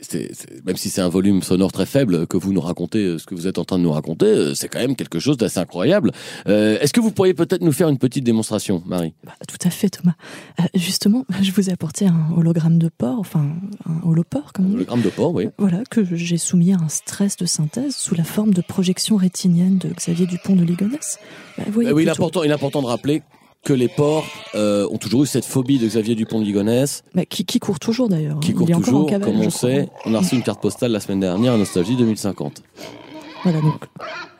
C'est- 0.00 0.64
même 0.66 0.76
si 0.76 0.90
c'est 0.90 1.00
un 1.00 1.08
volume 1.08 1.42
sonore 1.42 1.72
très 1.72 1.86
faible 1.86 2.26
que 2.26 2.36
vous 2.36 2.52
nous 2.52 2.60
racontez, 2.60 2.98
euh, 3.04 3.18
ce 3.18 3.26
que 3.26 3.34
vous 3.34 3.46
êtes 3.46 3.58
en 3.58 3.64
train 3.64 3.78
de 3.78 3.82
nous 3.82 3.92
raconter, 3.92 4.26
euh, 4.26 4.54
c'est 4.54 4.68
quand 4.68 4.78
même 4.78 4.96
quelque 4.96 5.18
chose 5.18 5.36
d'assez 5.36 5.58
incroyable. 5.60 6.12
Euh, 6.48 6.78
Est-ce 6.80 6.92
que 6.92 7.00
vous 7.00 7.10
pourriez 7.10 7.34
peut-être 7.34 7.62
nous 7.62 7.72
faire 7.72 7.88
une 7.88 7.98
petite 7.98 8.24
démonstration, 8.24 8.82
Marie? 8.86 9.14
Bah, 9.24 9.32
tout 9.48 9.58
à 9.66 9.70
fait, 9.70 9.90
Thomas. 9.90 10.14
Euh, 10.60 10.64
justement, 10.74 11.24
je 11.42 11.50
vous 11.52 11.68
ai 11.70 11.72
apporté 11.72 12.06
un 12.06 12.28
hologramme 12.36 12.78
de 12.78 12.88
porc, 12.88 13.18
enfin 13.18 13.46
un 13.86 14.08
holoport, 14.08 14.52
comme 14.52 14.74
on 14.74 14.78
dit. 14.78 14.84
gramme 14.84 15.02
de 15.02 15.10
porc, 15.10 15.34
oui. 15.34 15.48
Voilà, 15.58 15.82
que 15.90 16.04
j'ai 16.16 16.38
soumis 16.38 16.72
à 16.72 16.76
un 16.76 16.88
stress 16.88 17.36
de 17.36 17.46
synthèse 17.46 17.96
sous 17.96 18.14
la 18.14 18.24
forme 18.24 18.54
de 18.54 18.60
projection 18.62 19.16
rétinienne 19.16 19.78
de 19.78 19.88
Xavier 19.88 20.26
Dupont 20.26 20.56
de 20.56 20.64
Ligonnès. 20.64 21.18
Bah, 21.58 21.64
voyez 21.70 21.90
Euh, 21.90 21.92
oui, 21.92 22.02
il 22.02 22.08
est, 22.08 22.12
important, 22.12 22.42
il 22.42 22.50
est 22.50 22.54
important 22.54 22.82
de 22.82 22.86
rappeler 22.86 23.22
que 23.64 23.72
les 23.72 23.88
porcs 23.88 24.26
euh, 24.54 24.86
ont 24.90 24.98
toujours 24.98 25.24
eu 25.24 25.26
cette 25.26 25.44
phobie 25.44 25.78
de 25.78 25.86
Xavier 25.86 26.14
Dupont 26.14 26.38
de 26.40 26.44
Ligonnès, 26.44 27.02
Bah, 27.14 27.24
qui, 27.24 27.44
qui 27.44 27.58
court 27.60 27.78
toujours 27.78 28.08
d'ailleurs. 28.08 28.38
qui 28.40 28.50
Il 28.50 28.54
court 28.54 28.68
toujours, 28.70 29.06
cavale, 29.08 29.28
comme 29.32 29.42
je 29.42 29.46
on 29.46 29.50
crois. 29.50 29.70
sait. 29.70 29.88
On 30.04 30.14
a 30.14 30.18
reçu 30.18 30.34
une 30.36 30.42
carte 30.42 30.60
postale 30.60 30.92
la 30.92 31.00
semaine 31.00 31.20
dernière 31.20 31.54
à 31.54 31.56
Nostalgie 31.56 31.96
2050. 31.96 32.62
Voilà, 33.42 33.60
donc 33.60 33.84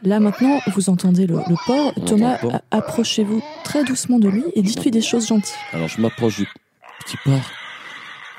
là 0.03 0.21
maintenant, 0.21 0.61
vous 0.75 0.89
entendez 0.89 1.27
le, 1.27 1.37
le 1.37 1.57
porc. 1.67 1.93
On 1.97 2.01
Thomas, 2.05 2.39
le 2.43 2.49
porc. 2.49 2.61
approchez-vous 2.71 3.43
très 3.65 3.85
doucement 3.85 4.19
de 4.19 4.29
lui 4.29 4.45
et 4.55 4.63
dites-lui 4.63 4.91
des 4.91 5.03
choses 5.03 5.27
gentilles. 5.27 5.53
Alors 5.73 5.89
je 5.89 6.01
m'approche 6.01 6.39
du 6.39 6.49
petit 7.05 7.17
porc. 7.25 7.51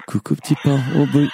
Coucou 0.07 0.35
petit 0.35 0.55
porc. 0.63 0.79
Oh 0.99 1.05
boy. 1.11 1.27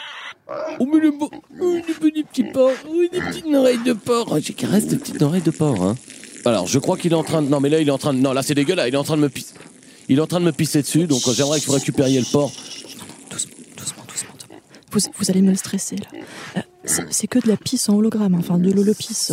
Oh 0.79 0.85
mais 0.91 0.99
le 0.99 1.11
beau, 1.11 1.29
oh, 1.61 1.75
le 1.75 1.81
petit 1.81 2.23
petit 2.23 2.43
porc, 2.43 2.71
oh, 2.89 2.93
des 3.11 3.19
petites 3.21 3.45
oreilles 3.53 3.83
de 3.85 3.93
porc. 3.93 4.27
Oh, 4.31 4.37
J'ai 4.41 4.53
caresse 4.53 4.87
des 4.87 4.97
petites 4.97 5.21
oreilles 5.21 5.41
de 5.41 5.51
porc. 5.51 5.81
Hein. 5.81 5.95
Alors 6.45 6.67
je 6.67 6.79
crois 6.79 6.97
qu'il 6.97 7.11
est 7.11 7.15
en 7.15 7.23
train 7.23 7.41
de, 7.41 7.49
non 7.49 7.59
mais 7.59 7.69
là 7.69 7.79
il 7.79 7.87
est 7.87 7.91
en 7.91 7.97
train 7.97 8.13
de, 8.13 8.19
non 8.19 8.33
là 8.33 8.41
c'est 8.41 8.55
dégueulasse, 8.55 8.87
il 8.87 8.93
est 8.93 8.97
en 8.97 9.03
train 9.03 9.17
de 9.17 9.21
me 9.21 9.29
pisser, 9.29 9.53
il 10.09 10.17
est 10.17 10.21
en 10.21 10.27
train 10.27 10.39
de 10.39 10.45
me 10.45 10.51
pisser 10.51 10.81
dessus, 10.81 11.05
donc 11.05 11.21
euh, 11.27 11.33
j'aimerais 11.33 11.59
que 11.59 11.65
vous 11.65 11.73
récupériez 11.73 12.19
le 12.19 12.25
porc. 12.25 12.51
Doucement, 13.29 13.53
doucement, 13.77 14.03
doucement, 14.07 14.31
Thomas. 14.37 14.59
Vous, 14.91 14.99
vous 15.19 15.31
allez 15.31 15.41
me 15.41 15.53
stresser 15.53 15.97
là. 15.97 16.07
Euh, 16.57 16.61
c'est 16.83 17.27
que 17.27 17.39
de 17.39 17.47
la 17.47 17.57
pisse 17.57 17.89
en 17.89 17.95
hologramme, 17.95 18.35
enfin 18.35 18.57
de 18.57 18.71
l'holopisse. 18.71 19.31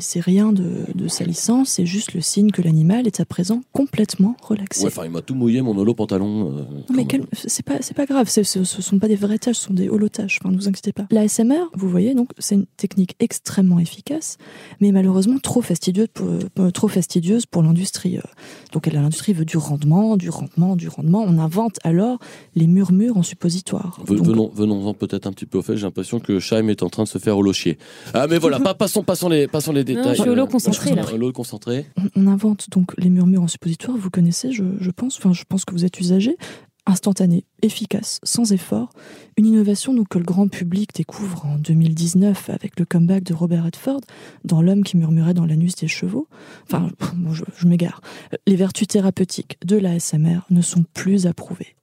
C'est 0.00 0.20
rien 0.20 0.52
de, 0.52 0.84
de 0.94 1.08
salissant, 1.08 1.64
c'est 1.64 1.86
juste 1.86 2.12
le 2.14 2.20
signe 2.20 2.50
que 2.50 2.62
l'animal 2.62 3.06
est 3.06 3.20
à 3.20 3.24
présent 3.24 3.62
complètement 3.72 4.36
relaxé. 4.42 4.82
Ouais, 4.82 4.88
enfin 4.88 5.04
il 5.04 5.10
m'a 5.10 5.22
tout 5.22 5.34
mouillé 5.34 5.62
mon 5.62 5.76
holo 5.76 5.94
pantalon. 5.94 6.50
euh, 6.58 6.62
Non, 6.62 6.94
mais 6.94 7.06
quel- 7.06 7.26
c'est 7.32 7.64
pas, 7.64 7.78
pas 7.96 8.06
grave, 8.06 8.28
ce, 8.28 8.42
ce 8.42 8.64
sont 8.64 8.98
pas 8.98 9.08
des 9.08 9.16
vrais 9.16 9.38
tâches, 9.38 9.56
ce 9.56 9.64
sont 9.66 9.74
des 9.74 9.88
holotages, 9.88 10.38
enfin, 10.42 10.52
ne 10.52 10.56
vous 10.56 10.68
inquiétez 10.68 10.92
pas. 10.92 11.06
La 11.10 11.26
SMR, 11.26 11.70
vous 11.74 11.88
voyez, 11.88 12.14
donc, 12.14 12.30
c'est 12.38 12.54
une 12.56 12.66
technique 12.76 13.16
extrêmement 13.20 13.78
efficace, 13.78 14.36
mais 14.80 14.92
malheureusement 14.92 15.38
trop 15.38 15.62
fastidieuse 15.62 16.08
pour, 16.12 16.28
euh, 16.28 16.70
trop 16.70 16.88
fastidieuse 16.88 17.46
pour 17.46 17.62
l'industrie. 17.62 18.18
euh. 18.18 18.22
Donc, 18.72 18.86
l'industrie 18.86 19.32
veut 19.32 19.44
du 19.46 19.56
rendement, 19.56 20.16
du 20.16 20.28
rendement, 20.30 20.76
du 20.76 20.88
rendement. 20.88 21.24
On 21.26 21.38
invente 21.38 21.78
alors 21.82 22.18
les 22.54 22.66
murmures 22.66 23.16
en 23.16 23.22
suppositoire. 23.22 23.98
Venons, 24.06 24.50
venons-en 24.54 24.92
peut-être 24.94 25.26
un 25.26 25.32
petit 25.32 25.46
peu 25.46 25.58
au 25.58 25.62
fait. 25.62 25.76
J'ai 25.76 25.84
l'impression 25.86 26.20
que 26.20 26.38
Chaim 26.38 26.68
est 26.68 26.82
en 26.82 26.89
train 26.90 27.04
de 27.04 27.08
se 27.08 27.18
faire 27.18 27.36
holochier. 27.38 27.78
Ah 28.14 28.26
mais 28.28 28.38
voilà, 28.38 28.60
pas, 28.60 28.74
passons, 28.74 29.02
passons 29.02 29.28
les, 29.28 29.46
passons 29.48 29.72
les 29.72 29.84
détails. 29.84 30.16
je 30.16 30.20
suis 30.22 30.30
holo 30.30 30.42
Euh, 30.42 30.46
concentré, 30.46 30.94
là. 30.94 31.04
Holo 31.12 31.32
concentré. 31.32 31.86
on, 31.96 32.08
on 32.22 32.26
invente 32.26 32.68
donc 32.70 32.92
les 32.98 33.10
murmures 33.10 33.42
en 33.42 33.48
suppositoire, 33.48 33.96
vous 33.96 34.10
connaissez, 34.10 34.52
je, 34.52 34.64
je 34.80 34.90
pense, 34.90 35.16
enfin, 35.18 35.32
je 35.32 35.44
pense 35.48 35.64
que 35.64 35.72
vous 35.72 35.84
êtes 35.84 35.98
usagé. 36.00 36.36
Instantané, 36.86 37.44
efficace, 37.62 38.18
sans 38.24 38.52
effort. 38.52 38.88
Une 39.36 39.46
innovation 39.46 39.92
donc, 39.94 40.08
que 40.08 40.18
le 40.18 40.24
grand 40.24 40.48
public 40.48 40.90
découvre 40.94 41.44
en 41.44 41.56
2019 41.56 42.48
avec 42.50 42.80
le 42.80 42.86
comeback 42.86 43.22
de 43.22 43.34
Robert 43.34 43.64
Redford 43.64 44.00
dans 44.44 44.62
L'homme 44.62 44.82
qui 44.82 44.96
murmurait 44.96 45.34
dans 45.34 45.44
l'anus 45.44 45.76
des 45.76 45.88
chevaux. 45.88 46.26
Enfin, 46.64 46.88
bon, 47.16 47.32
je, 47.32 47.44
je 47.56 47.66
m'égare. 47.68 48.00
Les 48.46 48.56
vertus 48.56 48.88
thérapeutiques 48.88 49.58
de 49.64 49.76
l'ASMR 49.76 50.40
ne 50.48 50.62
sont 50.62 50.84
plus 50.94 51.26
approuvées. 51.26 51.76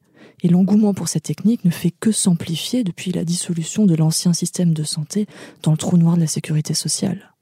Et 0.43 0.49
l'engouement 0.49 0.93
pour 0.93 1.07
cette 1.07 1.23
technique 1.23 1.65
ne 1.65 1.71
fait 1.71 1.91
que 1.91 2.11
s'amplifier 2.11 2.83
depuis 2.83 3.11
la 3.11 3.23
dissolution 3.25 3.85
de 3.85 3.95
l'ancien 3.95 4.33
système 4.33 4.73
de 4.73 4.83
santé 4.83 5.25
dans 5.63 5.71
le 5.71 5.77
trou 5.77 5.97
noir 5.97 6.15
de 6.15 6.21
la 6.21 6.27
sécurité 6.27 6.73
sociale. 6.73 7.33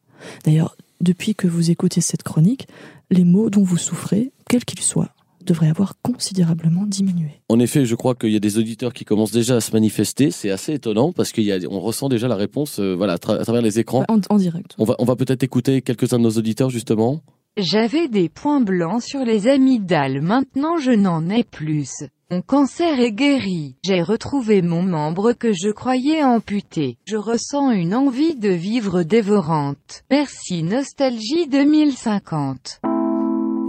D'ailleurs, 0.45 0.77
depuis 1.01 1.35
que 1.35 1.47
vous 1.47 1.71
écoutez 1.71 1.99
cette 2.01 2.23
chronique, 2.23 2.67
les 3.11 3.25
maux 3.25 3.49
dont 3.49 3.63
vous 3.63 3.77
souffrez, 3.77 4.31
quels 4.49 4.63
qu'ils 4.63 4.81
soient, 4.81 5.09
devraient 5.45 5.69
avoir 5.69 5.93
considérablement 6.01 6.85
diminué. 6.87 7.41
En 7.49 7.59
effet, 7.59 7.85
je 7.85 7.93
crois 7.93 8.15
qu'il 8.15 8.31
y 8.31 8.35
a 8.35 8.39
des 8.39 8.57
auditeurs 8.57 8.93
qui 8.93 9.05
commencent 9.05 9.33
déjà 9.33 9.57
à 9.57 9.61
se 9.61 9.71
manifester. 9.73 10.31
C'est 10.31 10.49
assez 10.49 10.73
étonnant 10.73 11.11
parce 11.11 11.31
qu'on 11.31 11.79
ressent 11.79 12.09
déjà 12.09 12.27
la 12.27 12.35
réponse 12.35 12.79
euh, 12.79 12.95
voilà, 12.95 13.13
à, 13.13 13.17
tra- 13.17 13.39
à 13.39 13.43
travers 13.43 13.61
les 13.61 13.77
écrans. 13.77 14.05
En, 14.07 14.19
en 14.29 14.37
direct. 14.37 14.73
On 14.79 14.85
va, 14.85 14.95
on 14.97 15.05
va 15.05 15.15
peut-être 15.15 15.43
écouter 15.43 15.83
quelques-uns 15.83 16.17
de 16.17 16.23
nos 16.23 16.31
auditeurs 16.31 16.71
justement. 16.71 17.21
J'avais 17.57 18.07
des 18.07 18.27
points 18.27 18.59
blancs 18.59 19.03
sur 19.03 19.23
les 19.23 19.47
amygdales, 19.47 20.21
maintenant 20.21 20.77
je 20.77 20.91
n'en 20.91 21.29
ai 21.29 21.43
plus. 21.43 21.89
Mon 22.31 22.41
cancer 22.41 22.99
est 22.99 23.11
guéri. 23.11 23.75
J'ai 23.83 24.01
retrouvé 24.01 24.63
mon 24.63 24.81
membre 24.81 25.33
que 25.33 25.53
je 25.53 25.69
croyais 25.69 26.23
amputé. 26.23 26.97
Je 27.05 27.17
ressens 27.17 27.69
une 27.69 27.93
envie 27.93 28.33
de 28.33 28.49
vivre 28.49 29.03
dévorante. 29.03 30.03
Merci 30.09 30.63
Nostalgie 30.63 31.47
2050. 31.47 32.81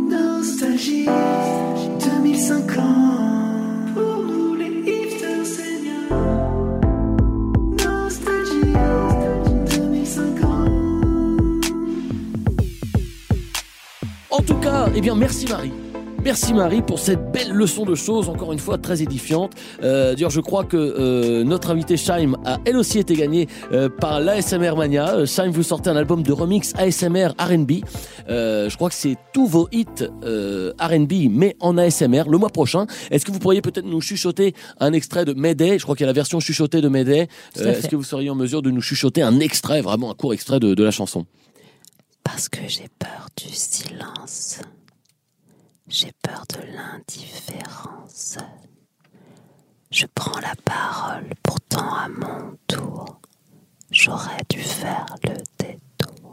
Nostalgie 0.08 1.04
2050 1.04 3.94
Pour 3.94 4.22
nous 4.22 4.54
les 4.54 4.90
hipsters 4.90 5.44
seniors 5.44 6.80
Nostalgie 7.84 8.72
2050 9.76 10.70
En 14.30 14.40
tout 14.40 14.56
cas, 14.60 14.88
eh 14.94 15.02
bien, 15.02 15.14
merci 15.14 15.46
Marie. 15.46 15.72
Merci 16.26 16.54
Marie 16.54 16.82
pour 16.82 16.98
cette 16.98 17.30
belle 17.30 17.52
leçon 17.52 17.84
de 17.84 17.94
choses, 17.94 18.28
encore 18.28 18.52
une 18.52 18.58
fois 18.58 18.78
très 18.78 19.00
édifiante. 19.00 19.52
Euh, 19.84 20.12
D'ailleurs, 20.12 20.30
je 20.30 20.40
crois 20.40 20.64
que 20.64 20.76
euh, 20.76 21.44
notre 21.44 21.70
invitée 21.70 21.96
Shaim 21.96 22.34
a 22.44 22.58
elle 22.64 22.76
aussi 22.78 22.98
été 22.98 23.14
gagnée 23.14 23.46
euh, 23.70 23.88
par 23.88 24.18
l'ASMR 24.18 24.74
Mania. 24.76 25.14
Euh, 25.14 25.24
Shaim, 25.26 25.50
vous 25.50 25.62
sortez 25.62 25.88
un 25.88 25.94
album 25.94 26.24
de 26.24 26.32
remix 26.32 26.72
ASMR 26.78 27.28
R&B. 27.38 27.74
Euh, 28.28 28.68
je 28.68 28.74
crois 28.74 28.88
que 28.88 28.96
c'est 28.96 29.16
tous 29.32 29.46
vos 29.46 29.68
hits 29.70 29.86
euh, 30.24 30.72
R&B, 30.80 31.30
mais 31.30 31.54
en 31.60 31.78
ASMR 31.78 32.24
le 32.28 32.38
mois 32.38 32.50
prochain. 32.50 32.88
Est-ce 33.12 33.24
que 33.24 33.30
vous 33.30 33.38
pourriez 33.38 33.62
peut-être 33.62 33.86
nous 33.86 34.00
chuchoter 34.00 34.52
un 34.80 34.92
extrait 34.94 35.24
de 35.24 35.32
Mayday? 35.32 35.78
Je 35.78 35.84
crois 35.84 35.94
qu'il 35.94 36.06
y 36.06 36.08
a 36.08 36.12
la 36.12 36.12
version 36.12 36.40
chuchotée 36.40 36.80
de 36.80 36.88
Mayday. 36.88 37.28
Euh. 37.58 37.72
Est-ce 37.72 37.86
que 37.86 37.94
vous 37.94 38.02
seriez 38.02 38.30
en 38.30 38.34
mesure 38.34 38.62
de 38.62 38.72
nous 38.72 38.82
chuchoter 38.82 39.22
un 39.22 39.38
extrait, 39.38 39.80
vraiment 39.80 40.10
un 40.10 40.14
court 40.14 40.34
extrait 40.34 40.58
de, 40.58 40.74
de 40.74 40.82
la 40.82 40.90
chanson? 40.90 41.24
Parce 42.24 42.48
que 42.48 42.62
j'ai 42.66 42.88
peur 42.98 43.28
du 43.36 43.54
silence. 43.54 44.58
J'ai 45.88 46.10
peur 46.20 46.44
de 46.52 46.62
l'indifférence. 46.72 48.38
Je 49.92 50.06
prends 50.12 50.40
la 50.40 50.54
parole, 50.64 51.28
pourtant 51.44 51.94
à 51.94 52.08
mon 52.08 52.58
tour. 52.66 53.20
J'aurais 53.92 54.42
dû 54.48 54.60
faire 54.60 55.06
le 55.22 55.34
détour. 55.58 56.32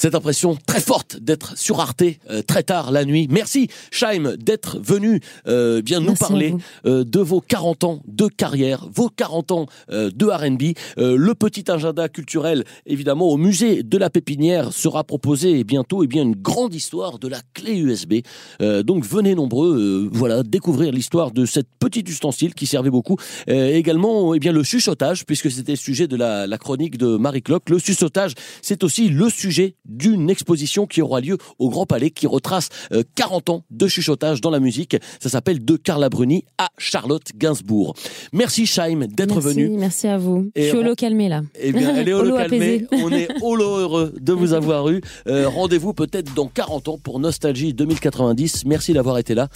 Cette 0.00 0.14
impression 0.14 0.56
très 0.66 0.80
forte 0.80 1.18
d'être 1.18 1.58
sur 1.58 1.78
Arte 1.78 2.02
euh, 2.30 2.40
très 2.40 2.62
tard 2.62 2.90
la 2.90 3.04
nuit. 3.04 3.28
Merci 3.30 3.68
Shaim 3.90 4.34
d'être 4.38 4.78
venu 4.80 5.20
euh, 5.46 5.82
bien 5.82 6.00
nous 6.00 6.06
Merci 6.06 6.20
parler 6.20 6.54
euh, 6.86 7.04
de 7.04 7.20
vos 7.20 7.42
40 7.42 7.84
ans 7.84 8.00
de 8.06 8.26
carrière, 8.26 8.88
vos 8.90 9.10
40 9.10 9.50
ans 9.50 9.66
euh, 9.90 10.10
de 10.10 10.24
R&B. 10.24 10.74
Euh, 10.96 11.16
le 11.18 11.34
petit 11.34 11.70
agenda 11.70 12.08
culturel, 12.08 12.64
évidemment, 12.86 13.28
au 13.28 13.36
musée 13.36 13.82
de 13.82 13.98
la 13.98 14.08
Pépinière 14.08 14.72
sera 14.72 15.04
proposé 15.04 15.58
et 15.58 15.64
bientôt 15.64 16.02
eh 16.02 16.06
bien 16.06 16.22
une 16.22 16.34
grande 16.34 16.74
histoire 16.74 17.18
de 17.18 17.28
la 17.28 17.40
clé 17.52 17.76
USB. 17.76 18.20
Euh, 18.62 18.82
donc 18.82 19.04
venez 19.04 19.34
nombreux, 19.34 19.76
euh, 19.76 20.08
voilà, 20.10 20.42
découvrir 20.42 20.92
l'histoire 20.92 21.30
de 21.30 21.44
cette 21.44 21.68
petite 21.78 22.08
ustensile 22.08 22.54
qui 22.54 22.64
servait 22.64 22.88
beaucoup. 22.88 23.16
Euh, 23.50 23.74
également, 23.74 24.32
eh 24.32 24.38
bien 24.38 24.52
le 24.52 24.62
chuchotage, 24.62 25.26
puisque 25.26 25.50
c'était 25.50 25.72
le 25.72 25.76
sujet 25.76 26.08
de 26.08 26.16
la, 26.16 26.46
la 26.46 26.56
chronique 26.56 26.96
de 26.96 27.18
Marie 27.18 27.42
Clock. 27.42 27.68
Le 27.68 27.78
chuchotage, 27.78 28.32
c'est 28.62 28.82
aussi 28.82 29.10
le 29.10 29.28
sujet 29.28 29.74
d'une 29.90 30.30
exposition 30.30 30.86
qui 30.86 31.02
aura 31.02 31.20
lieu 31.20 31.36
au 31.58 31.68
Grand 31.68 31.84
Palais, 31.86 32.10
qui 32.10 32.26
retrace 32.26 32.68
euh, 32.92 33.02
40 33.16 33.50
ans 33.50 33.64
de 33.70 33.86
chuchotage 33.88 34.40
dans 34.40 34.50
la 34.50 34.60
musique. 34.60 34.96
Ça 35.20 35.28
s'appelle 35.28 35.64
De 35.64 35.76
Carla 35.76 36.08
Bruni 36.08 36.44
à 36.58 36.68
Charlotte 36.78 37.28
Gainsbourg. 37.36 37.94
Merci 38.32 38.66
Shaim 38.66 39.06
d'être 39.08 39.40
venu. 39.40 39.68
merci 39.70 40.06
à 40.08 40.16
vous. 40.18 40.50
Et 40.54 40.62
je 40.62 40.68
suis 40.68 40.76
on- 40.76 40.80
holo 40.80 40.94
calmé 40.94 41.28
là. 41.28 41.42
Eh 41.60 41.72
bien, 41.72 41.94
elle 41.96 42.08
est 42.08 42.12
apaisé. 42.38 42.86
On 42.92 43.10
est 43.12 43.28
holo 43.42 43.76
heureux 43.78 44.14
de 44.20 44.32
vous 44.32 44.52
avoir 44.54 44.88
eu. 44.90 45.00
Euh, 45.26 45.48
Rendez-vous 45.48 45.92
peut-être 45.92 46.32
dans 46.34 46.46
40 46.46 46.88
ans 46.88 46.98
pour 46.98 47.18
Nostalgie 47.20 47.74
2090. 47.74 48.64
Merci 48.66 48.92
d'avoir 48.92 49.18
été 49.18 49.34
là. 49.34 49.48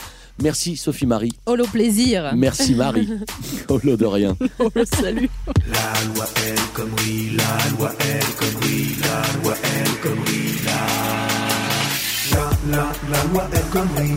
Merci 0.43 0.77
Sophie 0.77 1.07
Marie. 1.07 1.33
Holo 1.47 1.65
plaisir. 1.67 2.33
Merci 2.37 2.75
Marie. 2.75 3.09
holo 3.69 3.97
de 3.97 4.05
rien. 4.07 4.37
Holo 4.59 4.85
salut. 4.85 5.31
La 5.69 6.15
loi 6.15 6.27
elle 6.47 6.55
comme 6.75 6.91
oui, 6.99 7.31
la 7.37 7.77
loi 7.77 7.93
elle 8.01 8.35
comme 8.37 8.61
oui, 8.63 8.87
la 9.01 9.43
loi 9.43 9.55
elle 9.63 9.64
la 12.77 12.93
La, 13.11 13.23
loi 13.33 13.45
comme 13.73 13.89
oui 13.97 14.15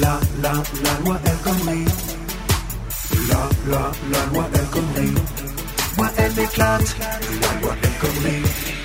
La, 0.00 0.20
la, 0.42 0.52
la 0.84 1.04
loi 1.04 1.18
El 1.24 1.36
Khomri. 1.44 1.84
La, 3.28 3.48
la, 3.70 3.90
la 4.12 4.26
loi 4.32 4.48
El 4.54 4.66
Khomri. 4.66 5.14
Moi 5.96 6.08
elle 6.18 6.32
m'éclate, 6.34 6.96
la 7.40 7.60
loi 7.60 7.74
El 7.82 7.90
Khomri. 8.00 8.75